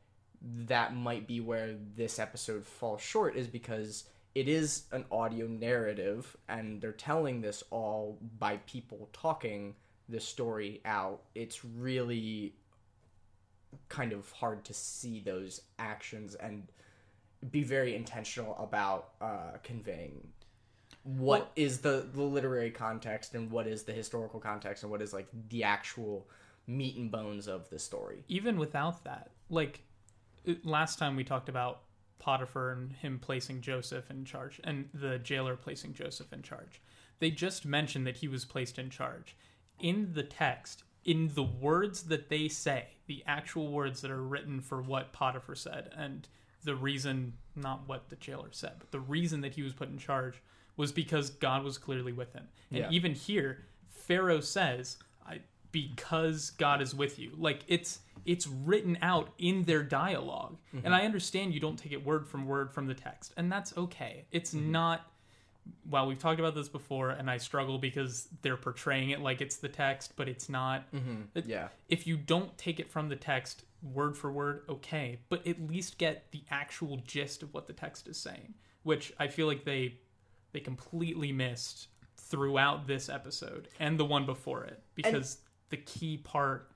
[0.42, 6.36] that might be where this episode falls short is because it is an audio narrative
[6.48, 9.74] and they're telling this all by people talking
[10.08, 11.22] this story out.
[11.34, 12.54] It's really
[13.88, 16.68] kind of hard to see those actions and
[17.50, 20.28] be very intentional about uh, conveying
[21.04, 25.12] what is the, the literary context and what is the historical context and what is
[25.12, 26.28] like the actual
[26.66, 28.24] meat and bones of the story.
[28.28, 29.80] Even without that, like
[30.62, 31.82] last time we talked about
[32.22, 36.80] Potiphar and him placing Joseph in charge and the jailer placing Joseph in charge.
[37.18, 39.36] They just mentioned that he was placed in charge.
[39.80, 44.60] In the text, in the words that they say, the actual words that are written
[44.60, 46.28] for what Potiphar said and
[46.62, 49.98] the reason not what the jailer said, but the reason that he was put in
[49.98, 50.40] charge
[50.76, 52.46] was because God was clearly with him.
[52.70, 52.90] And Yeah.
[52.90, 55.40] even here, Pharaoh says, I,
[55.72, 57.32] because God is with you.
[57.36, 60.94] Like it's it's written out in their dialog And mm-hmm.
[60.94, 64.26] I understand you don't take it word from word from the text, and that's okay.
[64.30, 64.72] It's mm-hmm.
[64.72, 65.06] not
[65.88, 69.56] well, we've talked about this before, and I struggle because they're portraying it like it's
[69.56, 70.92] the text, but it's not.
[70.92, 71.22] Mm-hmm.
[71.36, 71.68] It- yeah.
[71.88, 75.98] If you don't take it from the text word for word, okay, but at least
[75.98, 79.98] get the actual gist of what the text is saying, which I feel like they
[80.52, 85.38] they completely missed throughout this episode and the one before it because
[85.70, 86.71] the key part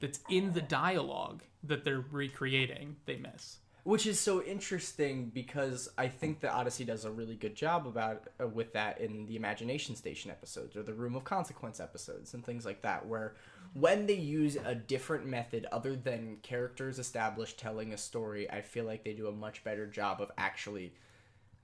[0.00, 3.58] that's in the dialogue that they're recreating they miss.
[3.84, 8.28] which is so interesting because I think that Odyssey does a really good job about
[8.40, 12.44] uh, with that in the Imagination Station episodes or the Room of Consequence episodes and
[12.44, 13.36] things like that, where
[13.72, 18.84] when they use a different method other than characters established telling a story, I feel
[18.84, 20.92] like they do a much better job of actually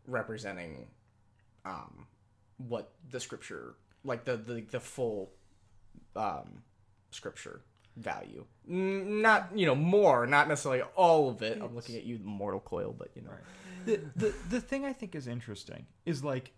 [0.07, 0.87] representing
[1.65, 2.07] um,
[2.57, 5.33] what the scripture, like the the, the full
[6.15, 6.63] um,
[7.11, 7.61] scripture
[7.97, 8.45] value.
[8.67, 11.61] Not you know more, not necessarily all of it.
[11.63, 13.31] I'm looking at you, Mortal Coil, but you know.
[13.85, 16.53] the, the the thing I think is interesting is like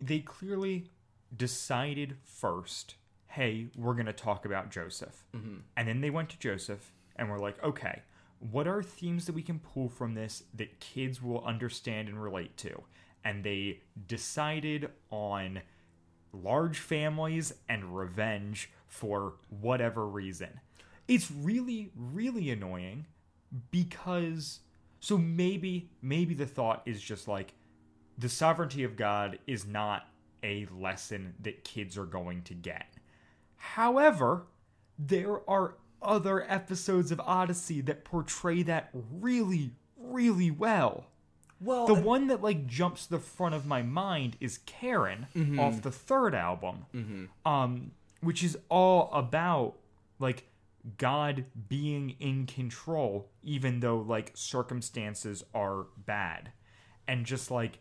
[0.00, 0.90] they clearly
[1.34, 2.96] decided first,
[3.28, 5.24] hey, we're going to talk about Joseph.
[5.34, 5.56] Mm-hmm.
[5.76, 8.02] And then they went to Joseph and were like, okay,
[8.38, 12.56] what are themes that we can pull from this that kids will understand and relate
[12.58, 12.82] to?
[13.24, 15.60] and they decided on
[16.42, 20.60] large families and revenge for whatever reason.
[21.06, 23.06] It's really, really annoying
[23.70, 24.60] because
[25.00, 27.54] so maybe maybe the thought is just like
[28.16, 30.08] the sovereignty of God is not
[30.42, 32.86] a lesson that kids are going to get.
[33.56, 34.46] However,
[34.98, 41.06] there are other episodes of Odyssey that portray that really, really well.
[41.64, 45.26] Well, The one that like jumps the front of my mind is Karen
[45.58, 46.86] off the third album,
[47.44, 49.74] um, which is all about
[50.18, 50.44] like
[50.98, 56.52] God being in control, even though like circumstances are bad,
[57.08, 57.78] and just like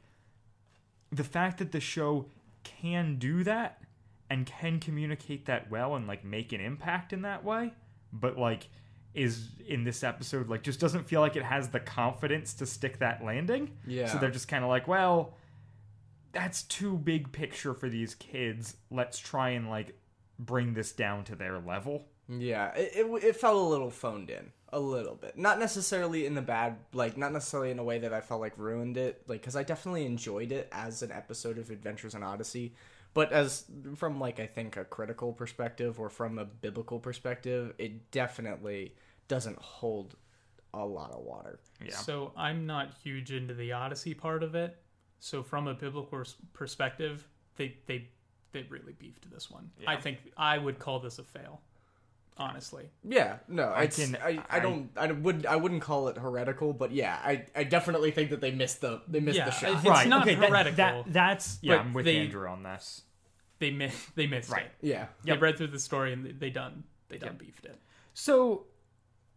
[1.12, 2.26] the fact that the show
[2.63, 3.82] can do that
[4.30, 7.74] and can communicate that well and like make an impact in that way,
[8.12, 8.69] but like
[9.13, 12.99] is in this episode like just doesn't feel like it has the confidence to stick
[12.99, 13.71] that landing.
[13.86, 14.08] Yeah.
[14.08, 15.36] So they're just kind of like, well,
[16.32, 18.76] that's too big picture for these kids.
[18.89, 19.95] Let's try and like
[20.39, 22.06] bring this down to their level.
[22.28, 25.38] Yeah, it, it it felt a little phoned in, a little bit.
[25.38, 28.58] Not necessarily in the bad, like not necessarily in a way that I felt like
[28.58, 32.73] ruined it, like because I definitely enjoyed it as an episode of Adventures in Odyssey,
[33.13, 38.12] but as from like I think a critical perspective or from a biblical perspective, it
[38.12, 38.95] definitely
[39.28, 40.15] doesn't hold
[40.73, 41.60] a lot of water.
[41.84, 41.95] Yeah.
[41.95, 44.78] So I'm not huge into the Odyssey part of it.
[45.19, 48.10] So from a biblical perspective, they they
[48.52, 49.69] they really beefed this one.
[49.88, 51.62] I think I would call this a fail.
[52.36, 56.17] Honestly, Yeah, no, I can- I, I, I- don't I would I wouldn't call it
[56.17, 59.52] heretical, but yeah, I I definitely think that they missed the they missed Yeah, the
[59.52, 59.72] shot.
[59.74, 63.04] It's It's not okay, heretical, that- that's yeah, I'm with they- Andrew on this.
[63.60, 64.65] they mi- they missed Right.
[64.65, 64.72] it.
[64.82, 67.80] yeah, They read through the story and they, they done they done beefed it.
[68.15, 68.65] So,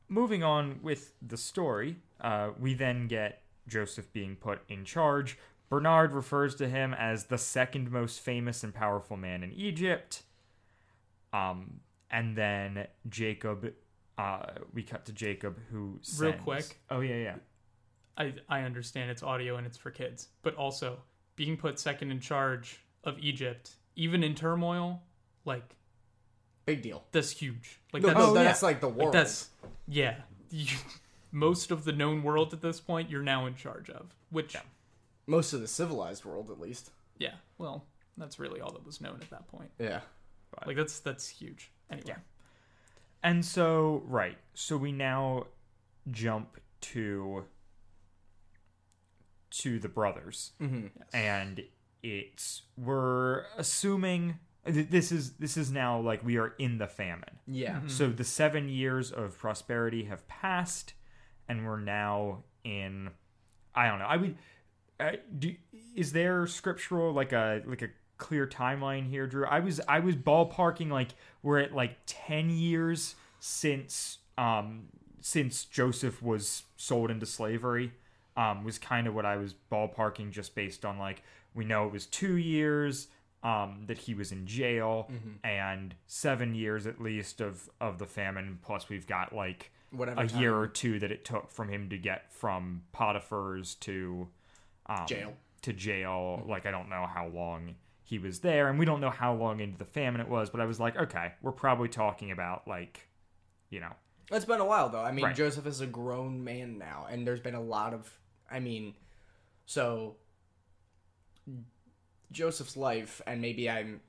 [0.08, 5.38] moving on with the story, uh, we then get Joseph being put in charge.
[5.68, 10.22] Bernard refers to him as the second most famous and powerful man in Egypt.
[11.32, 11.80] Um,
[12.10, 13.72] and then Jacob,
[14.18, 16.78] uh, we cut to Jacob, who Real quick.
[16.90, 17.34] Oh yeah, yeah.
[18.18, 20.98] I I understand it's audio and it's for kids, but also
[21.36, 25.02] being put second in charge of Egypt, even in turmoil,
[25.44, 25.76] like
[26.64, 27.04] big deal.
[27.12, 27.78] that's huge.
[27.92, 28.66] Like No, that's no, Oh, that's yeah.
[28.66, 29.12] like the like world.
[29.14, 29.50] that's
[29.86, 30.16] yeah.
[30.50, 30.66] You,
[31.32, 34.14] most of the known world at this point, you're now in charge of.
[34.30, 34.56] Which
[35.26, 36.90] most of the civilized world, at least.
[37.18, 37.84] yeah, well,
[38.16, 39.70] that's really all that was known at that point.
[39.78, 40.00] Yeah.
[40.66, 41.70] Like that's that's huge.
[41.90, 42.06] Anyway,
[43.22, 44.38] And so, right.
[44.54, 45.46] So we now
[46.10, 47.44] jump to
[49.50, 50.52] to the brothers,
[51.12, 51.62] and
[52.02, 57.38] it's we're assuming th- this is this is now like we are in the famine.
[57.46, 57.80] Yeah.
[57.86, 60.94] So the seven years of prosperity have passed,
[61.48, 63.10] and we're now in.
[63.74, 64.06] I don't know.
[64.06, 64.36] I would.
[64.98, 65.54] Uh, do,
[65.94, 69.46] is there scriptural like a like a clear timeline here, Drew?
[69.46, 71.10] I was I was ballparking like
[71.42, 74.84] we're at like ten years since um
[75.20, 77.92] since Joseph was sold into slavery.
[78.36, 81.22] Um, was kind of what I was ballparking just based on like
[81.54, 83.08] we know it was two years
[83.42, 85.08] um, that he was in jail
[85.42, 88.58] and seven years at least of of the famine.
[88.62, 90.40] Plus we've got like Whatever a time.
[90.42, 94.28] year or two that it took from him to get from Potiphar's to
[94.86, 95.32] um, Jail.
[95.62, 96.42] to jail.
[96.46, 97.76] Like I don't know how long
[98.06, 100.48] he was there, and we don't know how long into the famine it was.
[100.48, 103.08] But I was like, okay, we're probably talking about like,
[103.68, 103.92] you know,
[104.30, 105.02] It's been a while though.
[105.02, 105.34] I mean, Right.
[105.34, 108.08] Joseph is a grown man now, and there's been a lot of.
[108.48, 108.94] I mean,
[109.66, 110.14] so
[112.30, 114.00] Joseph's life, and maybe I'm,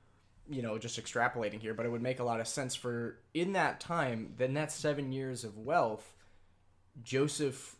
[0.48, 3.52] you know, just extrapolating here, but it would make a lot of sense for in
[3.54, 6.14] that time, the that seven years of wealth,
[7.02, 7.74] Joseph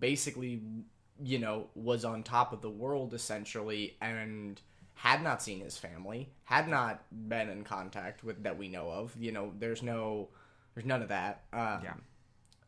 [0.00, 0.62] basically,
[1.22, 4.60] you know, was on top of the world essentially, and
[4.94, 9.14] had not seen his family, had not been in contact with that we know of.
[9.18, 10.28] You know, there's no,
[10.74, 11.42] there's none of that.
[11.52, 11.94] Um, Yeah.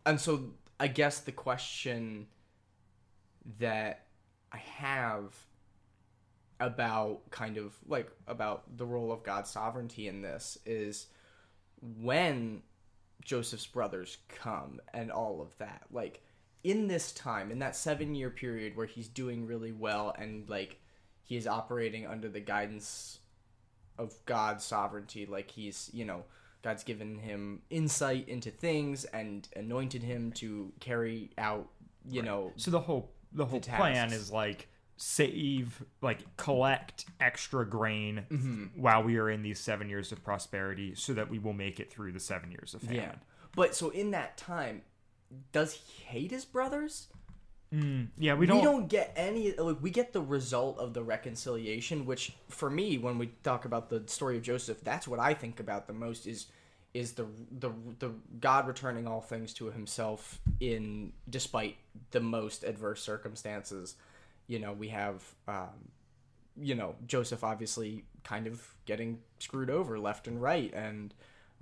[0.05, 2.27] And so I guess the question
[3.59, 4.07] that
[4.53, 5.35] I have
[6.59, 11.07] about kind of like about the role of God's sovereignty in this is
[11.81, 12.63] when
[13.23, 15.83] Joseph's brothers come and all of that.
[15.91, 16.23] Like
[16.65, 20.81] in this time, in that seven year period where he's doing really well and like
[21.27, 23.19] he is operating under the guidance
[23.99, 26.25] of God's sovereignty, like he's, you know,
[26.63, 31.69] God's given him insight into things and anointed him to carry out,
[32.09, 37.67] you know, so the whole the whole The plan is like save like collect extra
[37.69, 38.81] grain Mm-hmm.
[38.81, 41.91] while we are in these seven years of prosperity so that we will make it
[41.91, 43.13] through the seven years of famine Yeah.
[43.55, 44.83] But so in that time,
[45.53, 47.09] does he hate his brothers?
[47.73, 48.63] Yeah, we we don't.
[48.63, 53.19] don't, get any like we get the result of the reconciliation which for me when
[53.19, 56.47] we talk about the story of joseph that's what i think about the most is
[56.95, 57.27] is the
[57.59, 61.77] the the god returning all things to himself in despite
[62.13, 63.97] the most adverse circumstances
[64.47, 65.91] you know we have um
[66.57, 71.15] you know joseph obviously kind of getting screwed over left and right and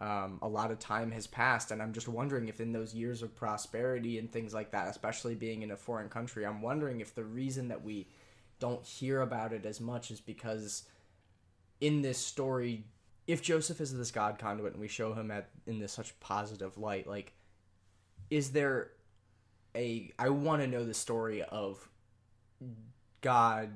[0.05, 3.22] um, a lot of time has passed and i'm just wondering if in those years
[3.22, 7.14] of prosperity and things like that especially being in a foreign country i'm wondering if
[7.14, 8.07] the reason that we
[8.59, 10.82] don't hear about it as much is because
[11.80, 12.84] in this story
[13.26, 16.76] if joseph is this god conduit and we show him at in this such positive
[16.76, 17.32] light like
[18.30, 18.90] is there
[19.74, 21.88] a i want to know the story of
[23.22, 23.70] god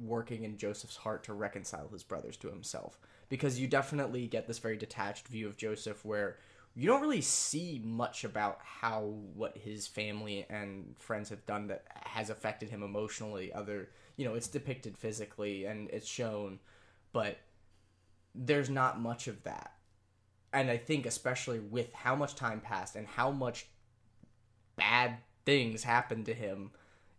[0.00, 2.98] working in Joseph's heart to reconcile his brothers to himself.
[3.30, 6.36] Because you definitely get this very detached view of Joseph where
[6.74, 11.84] you don't really see much about how what his family and friends have done that
[12.04, 16.58] has affected him emotionally other you know it's depicted physically and it's shown
[17.12, 17.38] but
[18.34, 19.72] there's not much of that.
[20.52, 23.66] And i think especially with how much time passed and how much
[24.76, 26.70] bad things happened to him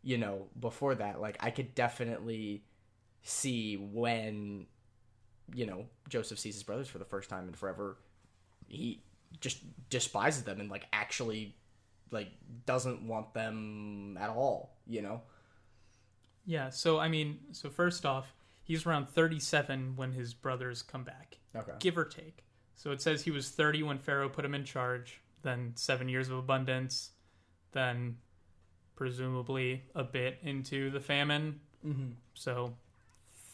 [0.03, 2.63] you know before that like i could definitely
[3.23, 4.65] see when
[5.53, 7.97] you know joseph sees his brothers for the first time in forever
[8.67, 9.01] he
[9.39, 11.55] just despises them and like actually
[12.11, 12.29] like
[12.65, 15.21] doesn't want them at all you know
[16.45, 18.33] Yeah, so I mean, so first off,
[18.63, 21.37] he's around 37 when his brothers come back.
[21.55, 21.73] Okay.
[21.79, 22.43] Give or take.
[22.75, 26.29] So it says he was 30 when Pharaoh put him in charge, then 7 years
[26.29, 27.11] of abundance,
[27.73, 28.17] then
[28.95, 31.59] presumably a bit into the famine.
[31.85, 32.13] Mm-hmm.
[32.33, 32.73] So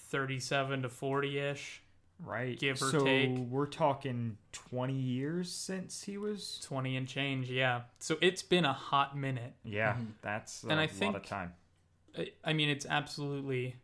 [0.09, 1.79] 37 to 40ish,
[2.23, 2.57] right.
[2.59, 3.37] give or so take.
[3.37, 6.59] we're talking 20 years since he was.
[6.63, 7.81] 20 and change, yeah.
[7.99, 9.53] So it's been a hot minute.
[9.63, 10.05] Yeah, mm-hmm.
[10.21, 11.53] that's a And I lot think- of time.
[12.17, 13.75] I- I mean, it's absolutely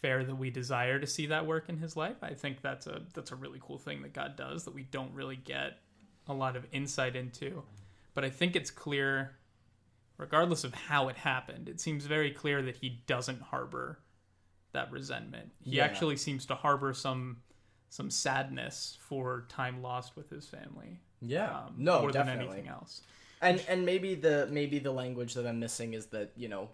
[0.00, 2.16] fair that we desire to see that work in his life.
[2.22, 5.12] I think that's a that's a really cool thing that God does that we don't
[5.12, 5.78] really get
[6.28, 7.62] a lot of insight into.
[8.14, 9.36] But I think it's clear,
[10.18, 13.98] regardless of how it happened, it seems very clear that he doesn't harbor
[14.76, 15.50] that resentment.
[15.62, 15.84] He Yeah.
[15.84, 17.42] actually seems to harbor some
[17.88, 21.00] some sadness for time lost with his family.
[21.22, 23.00] yeah um, no more than definitely anything else.
[23.40, 26.68] and and maybe the maybe the language that i'm missing is that you know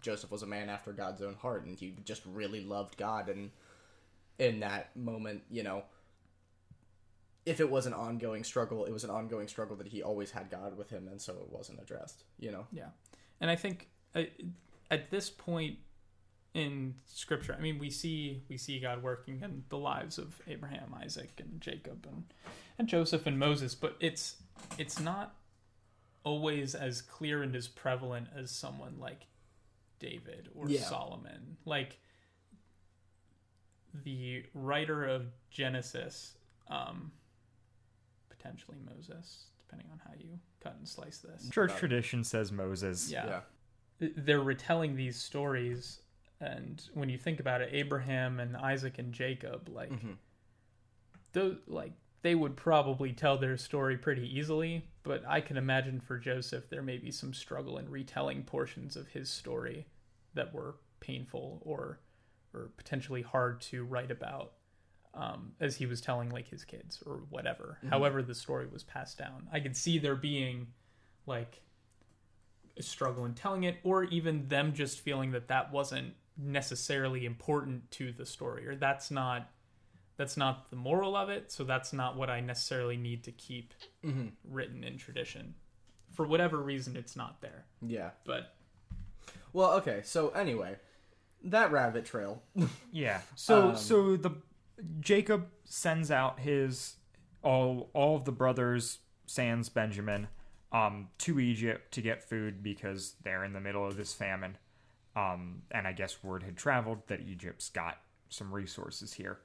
[0.00, 3.50] joseph was a man after god's own heart and he just really loved god and
[4.38, 5.82] in that moment you know
[7.44, 10.48] if it was an ongoing struggle it was an ongoing struggle that he always had
[10.50, 12.88] god with him and so it wasn't addressed you know Yeah,
[13.40, 14.22] and I think uh,
[14.90, 15.76] at this point
[16.54, 20.94] in Scripture, I mean, we see we see God working in the lives of Abraham,
[21.02, 22.24] Isaac, and Jacob, and
[22.78, 24.36] and Joseph and Moses, but it's
[24.78, 25.34] it's not
[26.22, 29.26] always as clear and as prevalent as someone like
[29.98, 30.80] David or Yeah.
[30.80, 31.56] Solomon.
[31.64, 31.98] Like
[34.04, 36.36] the writer of Genesis,
[36.68, 37.12] um,
[38.28, 41.48] potentially Moses, depending on how you cut and slice this.
[41.50, 43.10] Church tradition says Moses.
[43.10, 43.40] Yeah.
[44.00, 46.00] They're retelling these stories,
[46.44, 49.90] and when you think about it, Abraham and Isaac and Jacob, like,
[51.32, 51.92] those, like
[52.22, 54.84] they would probably tell their story pretty easily.
[55.02, 59.08] But I can imagine for Joseph, there may be some struggle in retelling portions of
[59.08, 59.86] his story
[60.34, 62.00] that were painful or
[62.54, 64.52] or potentially hard to write about
[65.12, 67.78] um, as he was telling like his kids or whatever.
[67.90, 69.48] However, the story was passed down.
[69.52, 70.68] I could see there being
[71.26, 71.60] like
[72.78, 77.90] a struggle in telling it, or even them just feeling that that wasn't necessarily important
[77.92, 79.50] to the story, or that's not
[80.16, 81.50] that's not the moral of it.
[81.50, 83.74] So that's not what I necessarily need to keep
[84.48, 85.54] written in tradition.
[86.12, 87.64] For whatever reason, it's not there.
[87.82, 88.54] yeah But
[89.52, 90.76] well okay so anyway
[91.44, 92.42] that rabbit trail
[92.92, 93.20] Yeah.
[93.34, 94.30] So Um, so the
[95.00, 96.96] Jacob sends out his
[97.42, 100.28] all all of the brothers sans Benjamin
[100.72, 104.56] um to Egypt to get food because they're in the middle of this famine.
[105.16, 107.98] Um and I guess word had traveled that Egypt's got
[108.28, 109.38] some resources here.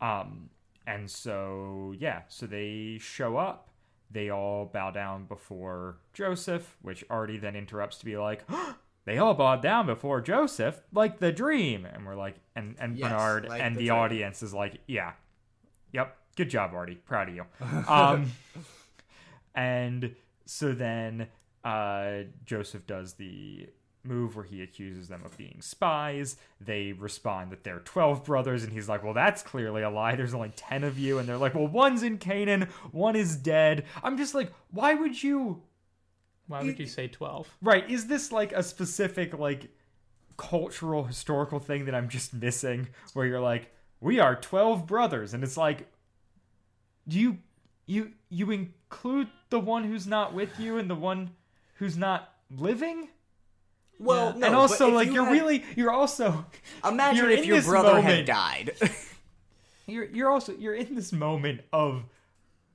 [0.00, 0.50] Um
[0.86, 3.68] and so yeah, so they show up.
[4.10, 8.44] They all bow down before Joseph, which Artie then interrupts to be like,
[9.04, 11.86] they all bowed down before Joseph, like the dream.
[11.86, 15.12] And we're like, and, and Yes, Bernard like and the the, audience is like, yeah,
[15.92, 17.44] yep, good job, Artie, proud of you.
[17.88, 18.32] Um,
[19.54, 20.14] and
[20.46, 21.28] so then
[21.64, 23.68] uh, Joseph does the
[24.04, 26.36] move where he accuses them of being spies.
[26.60, 30.16] They respond that they're 12 brothers, and he's like, Well, that's clearly a lie.
[30.16, 31.18] There's only 10 of you.
[31.18, 33.84] And they're like, Well, one's in Canaan, one is dead.
[34.02, 35.62] I'm just like, Why would you
[36.46, 37.48] Why would you say 12?
[37.62, 37.88] Right.
[37.88, 39.70] Is this like a specific like
[40.36, 45.44] cultural historical thing that I'm just missing where you're like we are 12 brothers and
[45.44, 45.86] it's like
[47.06, 47.38] do you
[47.86, 51.30] you you include the one who's not with you and the one
[51.74, 53.08] who's not living?
[54.02, 56.44] Well, no, and also like you you're had- really you're also
[56.84, 58.72] imagine you're if your brother had died.
[59.86, 62.04] you're you're also you're in this moment of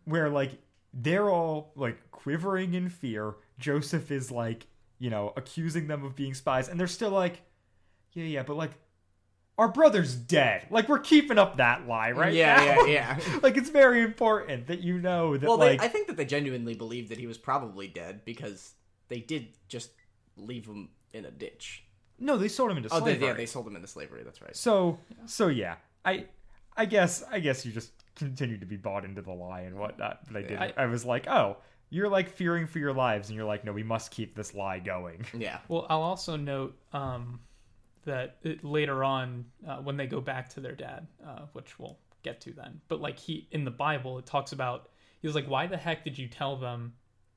[0.05, 0.51] where like
[0.93, 3.35] they're all like quivering in fear.
[3.59, 4.67] Joseph is like,
[4.99, 7.41] you know, accusing them of being spies and they're still like,
[8.13, 8.71] yeah, yeah, but like
[9.57, 10.67] our brother's dead.
[10.69, 12.33] Like we're keeping up that lie, right?
[12.33, 12.85] Yeah, now.
[12.85, 13.39] yeah, yeah.
[13.41, 16.75] like it's very important that you know that well, like I think that they genuinely
[16.75, 18.73] believed that he was probably dead because
[19.09, 19.91] they did just
[20.37, 21.83] leave him in a ditch.
[22.19, 23.27] no, they sold him into Oh, they, slavery.
[23.27, 24.23] yeah, they sold him into slavery.
[24.23, 24.55] That's right.
[24.55, 26.25] So so yeah, I
[26.75, 30.21] I guess I guess you just continue to be bought into the lie and whatnot.
[30.27, 30.57] But I did.
[30.59, 31.57] I, I- was like, oh,
[31.89, 34.79] you're like fearing for your lives, and you're like, no, we must keep this lie
[34.79, 35.25] going.
[35.37, 35.59] Yeah.
[35.67, 37.39] Well, I'll also note um,
[38.05, 41.97] that it, later on, uh, when they go back to their dad, uh, which we'll
[42.23, 44.89] get to then, but like he in the Bible, it talks about
[45.21, 46.93] he was like, "Why the heck did you tell them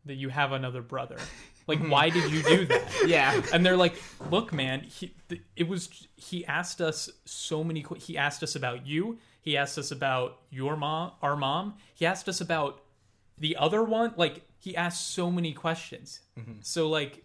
[0.06, 1.16] that you have another brother?
[1.70, 1.90] Like, mm-hmm.
[1.90, 3.40] why did you do that?" Yeah.
[3.52, 3.94] and they're like,
[4.30, 5.14] "Look, man, he,
[5.56, 7.84] it was he asked us so many.
[7.98, 9.18] He asked us about you.
[9.40, 11.74] He asked us about your mom, our mom.
[11.94, 12.82] He asked us about
[13.38, 14.12] the other one.
[14.16, 16.20] Like, he asked so many questions.
[16.38, 16.60] Mm-hmm.
[16.60, 17.24] So like,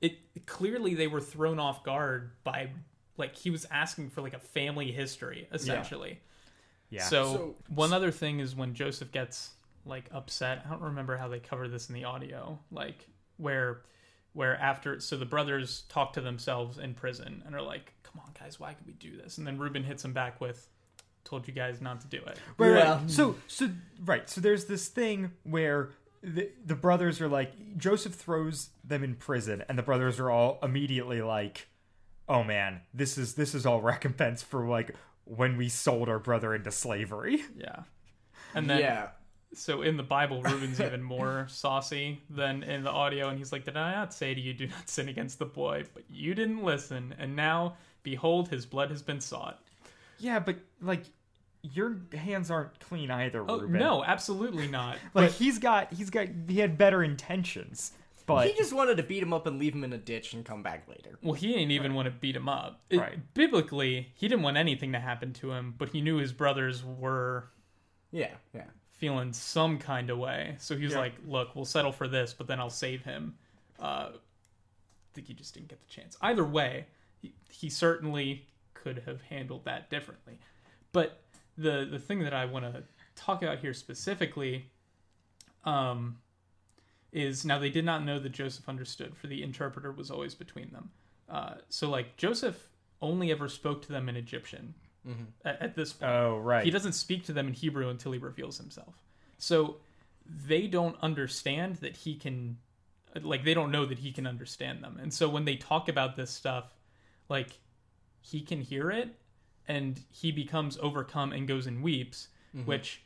[0.00, 2.70] it clearly they were thrown off guard by
[3.16, 6.20] like he was asking for like a family history essentially.
[6.90, 7.02] Yeah.
[7.02, 9.50] So, So- one other thing is when Joseph gets
[9.84, 10.62] like upset.
[10.66, 12.58] I don't remember how they cover this in the audio.
[12.70, 13.08] Like
[13.38, 13.80] where
[14.34, 18.30] where after so the brothers talk to themselves in prison and are like, "Come on,
[18.38, 20.68] guys, why could we do this?" And then Reuben hits him back with,
[21.24, 23.00] "Told you guys not to do it." Right, Yeah.
[23.00, 23.10] right.
[23.10, 23.70] So, so
[24.04, 24.28] right.
[24.28, 25.90] So there's this thing where
[26.22, 30.58] the, the brothers are like Joseph throws them in prison, and the brothers are all
[30.62, 31.66] immediately like,
[32.28, 36.54] "Oh man, this is this is all recompense for like when we sold our brother
[36.54, 37.84] into slavery." Yeah.
[38.54, 39.08] And then yeah.
[39.54, 43.64] So in the Bible, Reuben's even more saucy than in the audio, and he's like,
[43.64, 45.84] "Did I not say to you, do not sin against the boy?
[45.94, 49.60] But you didn't listen, and now behold, his blood has been sought."
[50.18, 51.04] Yeah, but like
[51.62, 53.78] your hands aren't clean either, Oh Reuben.
[53.80, 54.94] no, absolutely not.
[55.14, 57.92] like But- he's got he's got he had better intentions,
[58.26, 60.44] but He just wanted to beat him up and leave him in a ditch and
[60.44, 61.18] come back later.
[61.22, 62.80] Well, he didn't even want to beat him up.
[62.90, 63.18] It- Right.
[63.34, 67.48] Biblically, he didn't want anything to happen to him, but he knew his brothers were
[68.12, 68.64] Yeah, yeah.
[68.98, 70.56] Feeling some kind of way.
[70.58, 71.00] So he was Yeah.
[71.00, 73.36] like, "Look, we'll settle for this, but then I'll save him."
[73.78, 74.18] Uh, I
[75.14, 76.16] think he just didn't get the chance.
[76.20, 76.86] Either way,
[77.20, 80.38] he, he certainly could have handled that differently.
[80.92, 81.22] But
[81.56, 82.84] the the thing that I want to
[83.16, 84.70] talk about here specifically,
[85.64, 86.18] um,
[87.12, 90.70] is now they did not know that Joseph understood, for the interpreter was always between
[90.72, 90.90] them.
[91.28, 92.68] Uh, so like Joseph
[93.00, 94.74] only ever spoke to them in Egyptian
[95.44, 96.10] at, at this point.
[96.10, 98.94] oh right, He doesn't speak to them in Hebrew until he reveals himself.
[99.38, 99.76] So
[100.26, 102.58] they don't understand that he can
[103.22, 104.98] like they don't know that he can understand them.
[105.00, 106.74] And so when they talk about this stuff,
[107.28, 107.50] like
[108.20, 109.14] he can hear it
[109.66, 112.28] and he becomes overcome and goes and weeps,
[112.64, 113.02] which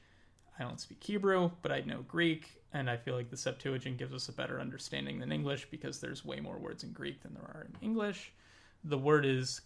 [0.59, 4.13] I don't speak Hebrew, but I know Greek, and I feel like the Septuagint gives
[4.15, 7.43] us a better understanding than English because there's way more words in Greek than there
[7.43, 8.33] are in English.
[8.85, 9.61] The word is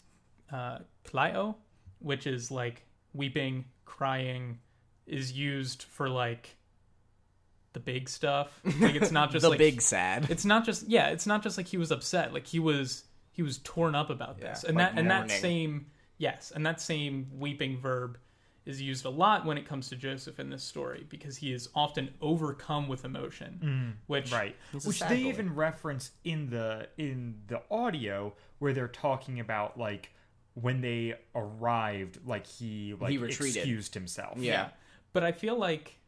[0.53, 1.55] uh, klaio,
[2.07, 4.61] which is like weeping, crying,
[5.09, 6.57] is used for like
[7.73, 8.61] the big stuff.
[8.81, 10.31] Like it's not just the like big sad.
[10.31, 12.33] it's not just yeah, it's not just like he was upset.
[12.33, 13.03] Like he was
[13.33, 14.63] he was torn up about this.
[14.63, 15.87] Yeah, and like that and that same
[16.17, 18.19] yes, and that same weeping verb
[18.67, 21.69] is used a lot when it comes to Joseph in this story because he is
[21.75, 24.55] often overcome with emotion, mm, which right
[24.85, 30.13] which they even reference in the in the audio where they're talking about like
[30.61, 33.57] when they arrived like he like He retreated.
[33.59, 34.71] excused himself Yeah.
[35.13, 35.99] But I feel like,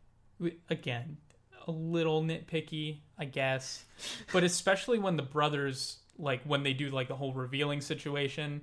[0.70, 1.18] again,
[1.66, 3.84] a little nitpicky, I guess.
[4.32, 8.62] But especially when the brothers, like, when they do, like, the whole revealing situation,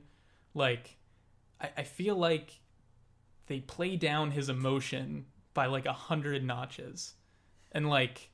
[0.54, 0.98] like,
[1.62, 2.60] I, I feel like
[3.48, 7.14] they play down his emotion by, like, a hundred notches.
[7.72, 8.30] And, like,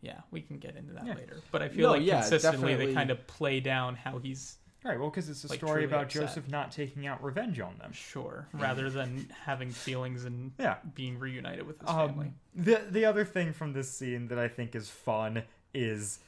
[0.00, 1.14] yeah, we can get into that Yeah.
[1.14, 1.42] later.
[1.50, 4.98] But I feel No, like yeah, consistently they kind of play down how he's right
[4.98, 6.22] well because it's a Like, story about upset.
[6.22, 10.76] joseph not taking out revenge on them sure rather than having feelings and Yeah.
[10.94, 12.26] being reunited with his family.
[12.28, 15.42] Um, the the other thing from this scene that I think is fun
[15.74, 16.20] is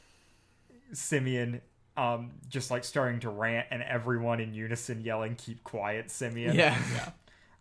[0.92, 1.60] Simeon
[1.96, 6.54] um just like starting to rant and everyone in unison yelling keep quiet Simeon.
[6.54, 6.76] Yeah.
[6.94, 7.10] Yeah.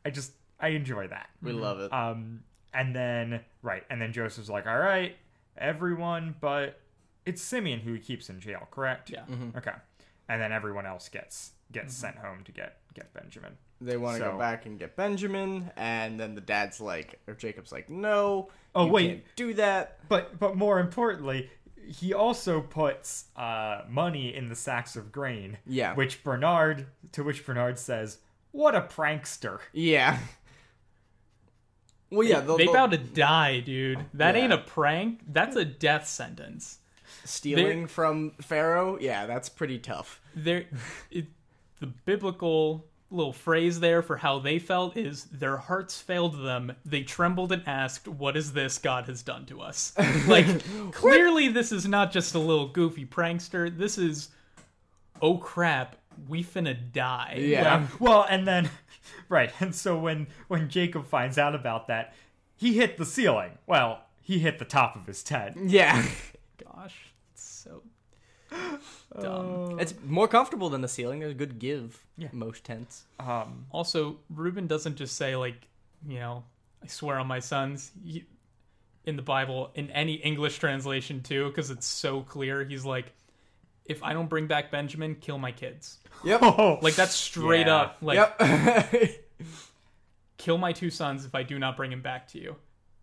[0.05, 1.29] I just I enjoy that.
[1.41, 1.91] We love it.
[1.93, 5.15] Um and then right, and then Joseph's like, "All right,
[5.57, 6.79] everyone but
[7.25, 9.09] it's Simeon who he keeps in jail, correct?
[9.09, 9.25] Yeah.
[9.57, 9.71] Okay.
[10.30, 13.57] And then everyone else gets gets sent home to get get Benjamin.
[13.82, 17.34] They want to So- go back and get Benjamin, and then the dad's like, or
[17.34, 18.49] Jacob's like, no.
[18.75, 19.07] Oh, you wait.
[19.07, 19.99] can't do that.
[20.09, 21.49] But but more importantly,
[21.88, 25.57] he also puts uh, money in the sacks of grain.
[25.65, 25.93] Yeah.
[25.95, 28.19] Which Bernard to which Bernard says,
[28.51, 30.19] "What a prankster." Yeah.
[32.11, 34.03] Well, yeah, they they'll- about to die, dude.
[34.15, 34.41] That Yeah.
[34.43, 35.21] ain't a prank.
[35.27, 36.78] That's a death sentence.
[37.30, 38.97] Stealing from Pharaoh.
[38.99, 40.21] Yeah, that's pretty tough.
[40.36, 40.65] There,
[41.11, 41.27] it,
[41.80, 46.75] the biblical little phrase there for how they felt is their hearts failed them.
[46.86, 49.93] They trembled and asked, "What is this God has done to us?"
[50.27, 50.47] Like
[50.91, 53.75] clearly, this is not just a little goofy prankster.
[53.75, 54.30] This is,
[55.21, 55.95] oh crap,
[56.27, 57.38] we finna die.
[57.39, 57.77] Yeah.
[57.77, 58.69] Like, Well, and then
[59.30, 62.13] right, and so when when Jacob finds out about that,
[62.55, 63.51] he hit the ceiling.
[63.65, 65.57] Well, he hit the top of his tent.
[65.65, 66.05] Yeah.
[66.63, 67.09] gosh, it's so
[69.22, 69.80] dumb.
[69.80, 71.20] it's more comfortable than the ceiling.
[71.20, 72.04] There's a good give.
[72.18, 72.30] Yeah.
[72.32, 73.04] Most tents.
[73.20, 75.68] Um, Also, Reuben doesn't just say like,
[76.08, 76.43] you know,
[76.84, 77.91] I swear on my sons.
[78.04, 78.26] He,
[79.06, 83.12] in the Bible, in any English translation too, because it's so clear, he's like,
[83.86, 85.97] if I don't bring back Benjamin, kill my kids.
[86.24, 86.39] Yep.
[86.43, 87.76] oh, Like that's straight Yeah.
[87.78, 87.97] up.
[88.02, 89.12] Like, yep.
[90.38, 92.56] kill my two sons if I do not bring him back to you.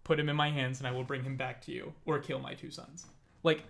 [0.05, 2.39] Put him in my hands, and I will bring him back to you, or kill
[2.39, 3.07] my two sons.
[3.43, 3.65] Like,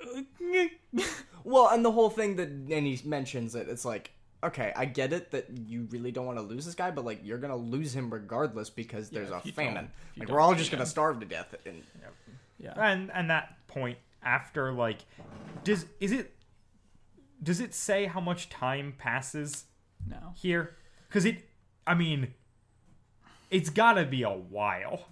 [1.44, 3.68] well, and the whole thing that and he mentions it.
[3.68, 6.90] It's like, okay, I get it that you really don't want to lose this guy,
[6.90, 9.90] but like you're gonna lose him regardless because there's if a you don't- famine.
[10.16, 10.88] Like we're all just gonna him.
[10.88, 11.54] starve to death.
[11.66, 11.82] And
[12.58, 14.98] yeah, and and that point after like,
[15.64, 16.34] does is it
[17.42, 19.64] does it say how much time passes
[20.06, 20.32] no.
[20.34, 20.76] here?
[21.08, 21.48] Because it,
[21.86, 22.34] I mean,
[23.50, 25.06] it's got to be a while.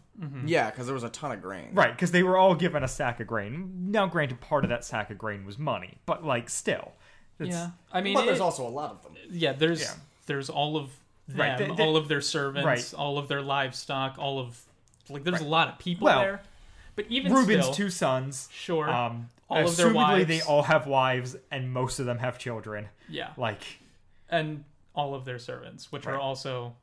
[0.47, 1.71] Yeah, because there was a ton of grain.
[1.75, 3.91] Right, because they were all given a sack of grain.
[3.91, 6.93] Now, granted, part of that sack of grain was money, but like still,
[7.39, 9.13] it's, Yeah, I mean, But there's it- also a lot of them.
[9.31, 9.95] yeah there's Yeah.
[10.27, 10.91] there's all of
[11.29, 12.95] them Right, they- they- all of their servants Right.
[12.99, 14.61] all of their livestock all of
[15.11, 16.41] like there's a lot of people Well, there
[16.95, 18.49] but even Reuben's still, two sons.
[18.53, 22.39] sure Um, all of their wives they all have wives, and most of them have
[22.39, 22.89] children.
[23.09, 23.63] yeah Like,
[24.31, 24.65] and
[24.95, 26.75] all of their servants which are also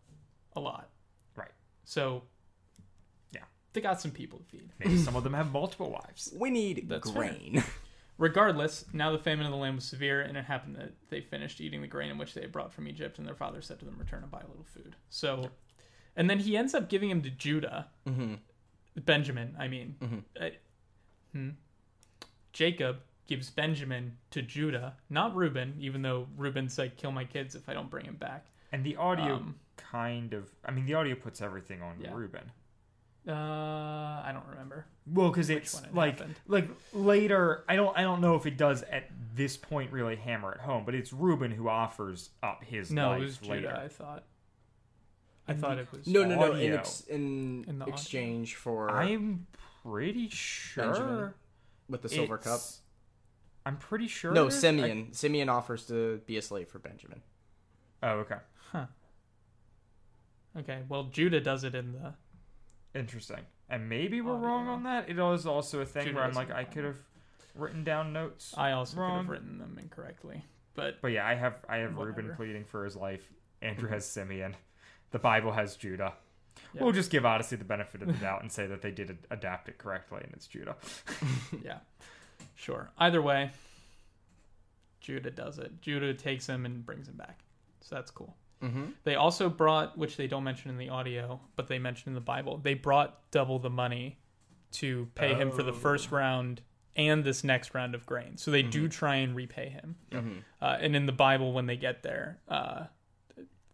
[0.55, 0.87] a lot
[1.35, 1.49] right?
[1.83, 2.19] so Yeah.
[3.73, 6.31] They got some people to feed Maybe some of them have multiple wives.
[6.37, 7.29] We need That's fair.
[7.33, 7.63] grain.
[8.19, 11.59] regardless now the famine of the land was severe and it happened that they finished
[11.59, 13.85] eating the grain in which they had brought from egypt and their father said to
[13.85, 15.49] them return and buy a little food so
[16.15, 17.87] and then he ends up giving him to judah
[19.03, 19.95] benjamin i mean
[20.39, 20.49] Uh,
[21.31, 21.49] hmm.
[22.51, 27.67] jacob gives benjamin to judah not reuben even though reuben said kill my kids if
[27.67, 31.15] i don't bring him back And the audio Um, kind of, I mean, the audio
[31.15, 32.11] puts everything on Yeah.
[32.13, 32.51] Reuben.
[33.27, 36.35] Uh i don't remember Well, because it's it like happened.
[36.47, 37.63] like later.
[37.69, 40.83] I don't I don't know if it does at this point really hammer it home,
[40.85, 43.61] but it's Reuben who offers up his no life it was later.
[43.69, 44.23] judah i thought
[45.47, 46.51] i thought it was No, no, no.
[46.53, 47.93] In, ex- in, In the audio.
[47.93, 49.47] exchange for I'm
[49.83, 51.33] pretty sure Benjamin.
[51.89, 52.61] with the silver cup.
[53.65, 54.31] I'm pretty sure.
[54.33, 54.59] No, it is.
[54.59, 55.13] Simeon.
[55.13, 57.21] Simeon offers to be a slave for Benjamin.
[58.01, 58.35] Oh, okay.
[58.71, 58.85] Huh.
[60.59, 62.13] Okay well judah does it in the
[62.95, 63.39] Interesting.
[63.69, 64.47] And maybe we're Audio.
[64.47, 65.09] wrong on that.
[65.09, 66.97] It was also a thing Judah where I'm like, I could have
[67.55, 68.53] written down notes.
[68.57, 72.33] i also could have written them incorrectly but But yeah, I have I have Reuben
[72.35, 73.31] pleading for his life.
[73.61, 73.93] Andrew mm-hmm.
[73.93, 74.55] has Simeon.
[75.11, 76.13] The Bible has Judah.
[76.73, 76.83] Yeah.
[76.83, 79.69] We'll just give Odyssey the benefit of the doubt and say that they did adapt
[79.69, 80.75] it correctly, and it's Judah.
[81.63, 81.77] yeah
[82.55, 83.51] sure either way
[84.99, 87.39] judah does it judah takes him and brings him back
[87.81, 88.83] so that's cool Mm-hmm.
[89.03, 92.21] they also brought which they don't mention in the audio but they mention in the
[92.21, 94.19] bible they brought double the money
[94.73, 96.61] to pay him for the first round
[96.95, 98.37] and this next round of grain.
[98.37, 99.95] So they do try and repay him.
[100.61, 102.85] Uh, and in the bible when they get there uh,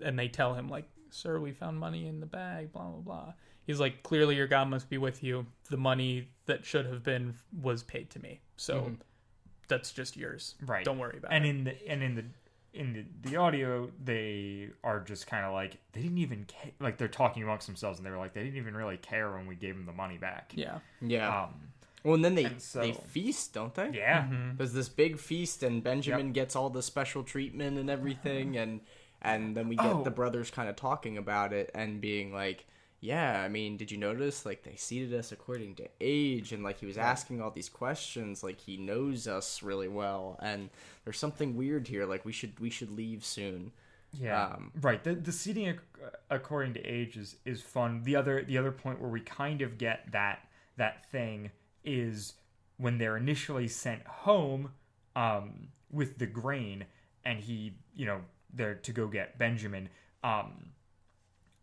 [0.01, 3.33] and they tell him like sir we found money in the bag blah blah blah.
[3.65, 5.45] He's like clearly your god must be with you.
[5.69, 8.41] The money that should have been was paid to me.
[8.57, 8.91] So
[9.67, 10.55] that's just yours.
[10.65, 10.85] Right.
[10.85, 11.49] don't worry about and it.
[11.49, 12.25] in the and in the
[12.73, 16.97] in the, the audio, they are just kind of like they didn't even ca- like
[16.97, 19.55] they're talking amongst themselves, and they were like they didn't even really care when we
[19.55, 20.51] gave them the money back.
[20.55, 21.43] yeah Yeah.
[21.45, 21.53] Um.
[22.03, 23.89] well, and then they and so- they feast, don't they?
[23.93, 24.27] Yeah.
[24.55, 28.81] There's this big feast, and Benjamin gets all the special treatment and everything, and
[29.21, 30.03] and then we get Oh.
[30.03, 32.65] the brothers kind of talking about it and being like,
[33.01, 34.45] "Yeah, I mean, did you notice?
[34.45, 38.43] Like they seated us according to age, and like he was asking all these questions,
[38.43, 40.69] like he knows us really well, and
[41.03, 42.05] there's something weird here.
[42.05, 43.71] Like we should we should leave soon."
[44.11, 45.03] Yeah, Um, right.
[45.03, 45.79] The the seating ac-
[46.29, 48.01] according to age is is fun.
[48.03, 50.47] The other the other point where we kind of get that
[50.77, 51.51] that thing
[51.83, 52.33] is
[52.77, 54.71] when they're initially sent home
[55.15, 56.85] um, with the grain,
[57.25, 58.21] and he, you know,
[58.53, 59.89] they're to go get Benjamin.
[60.23, 60.71] Um,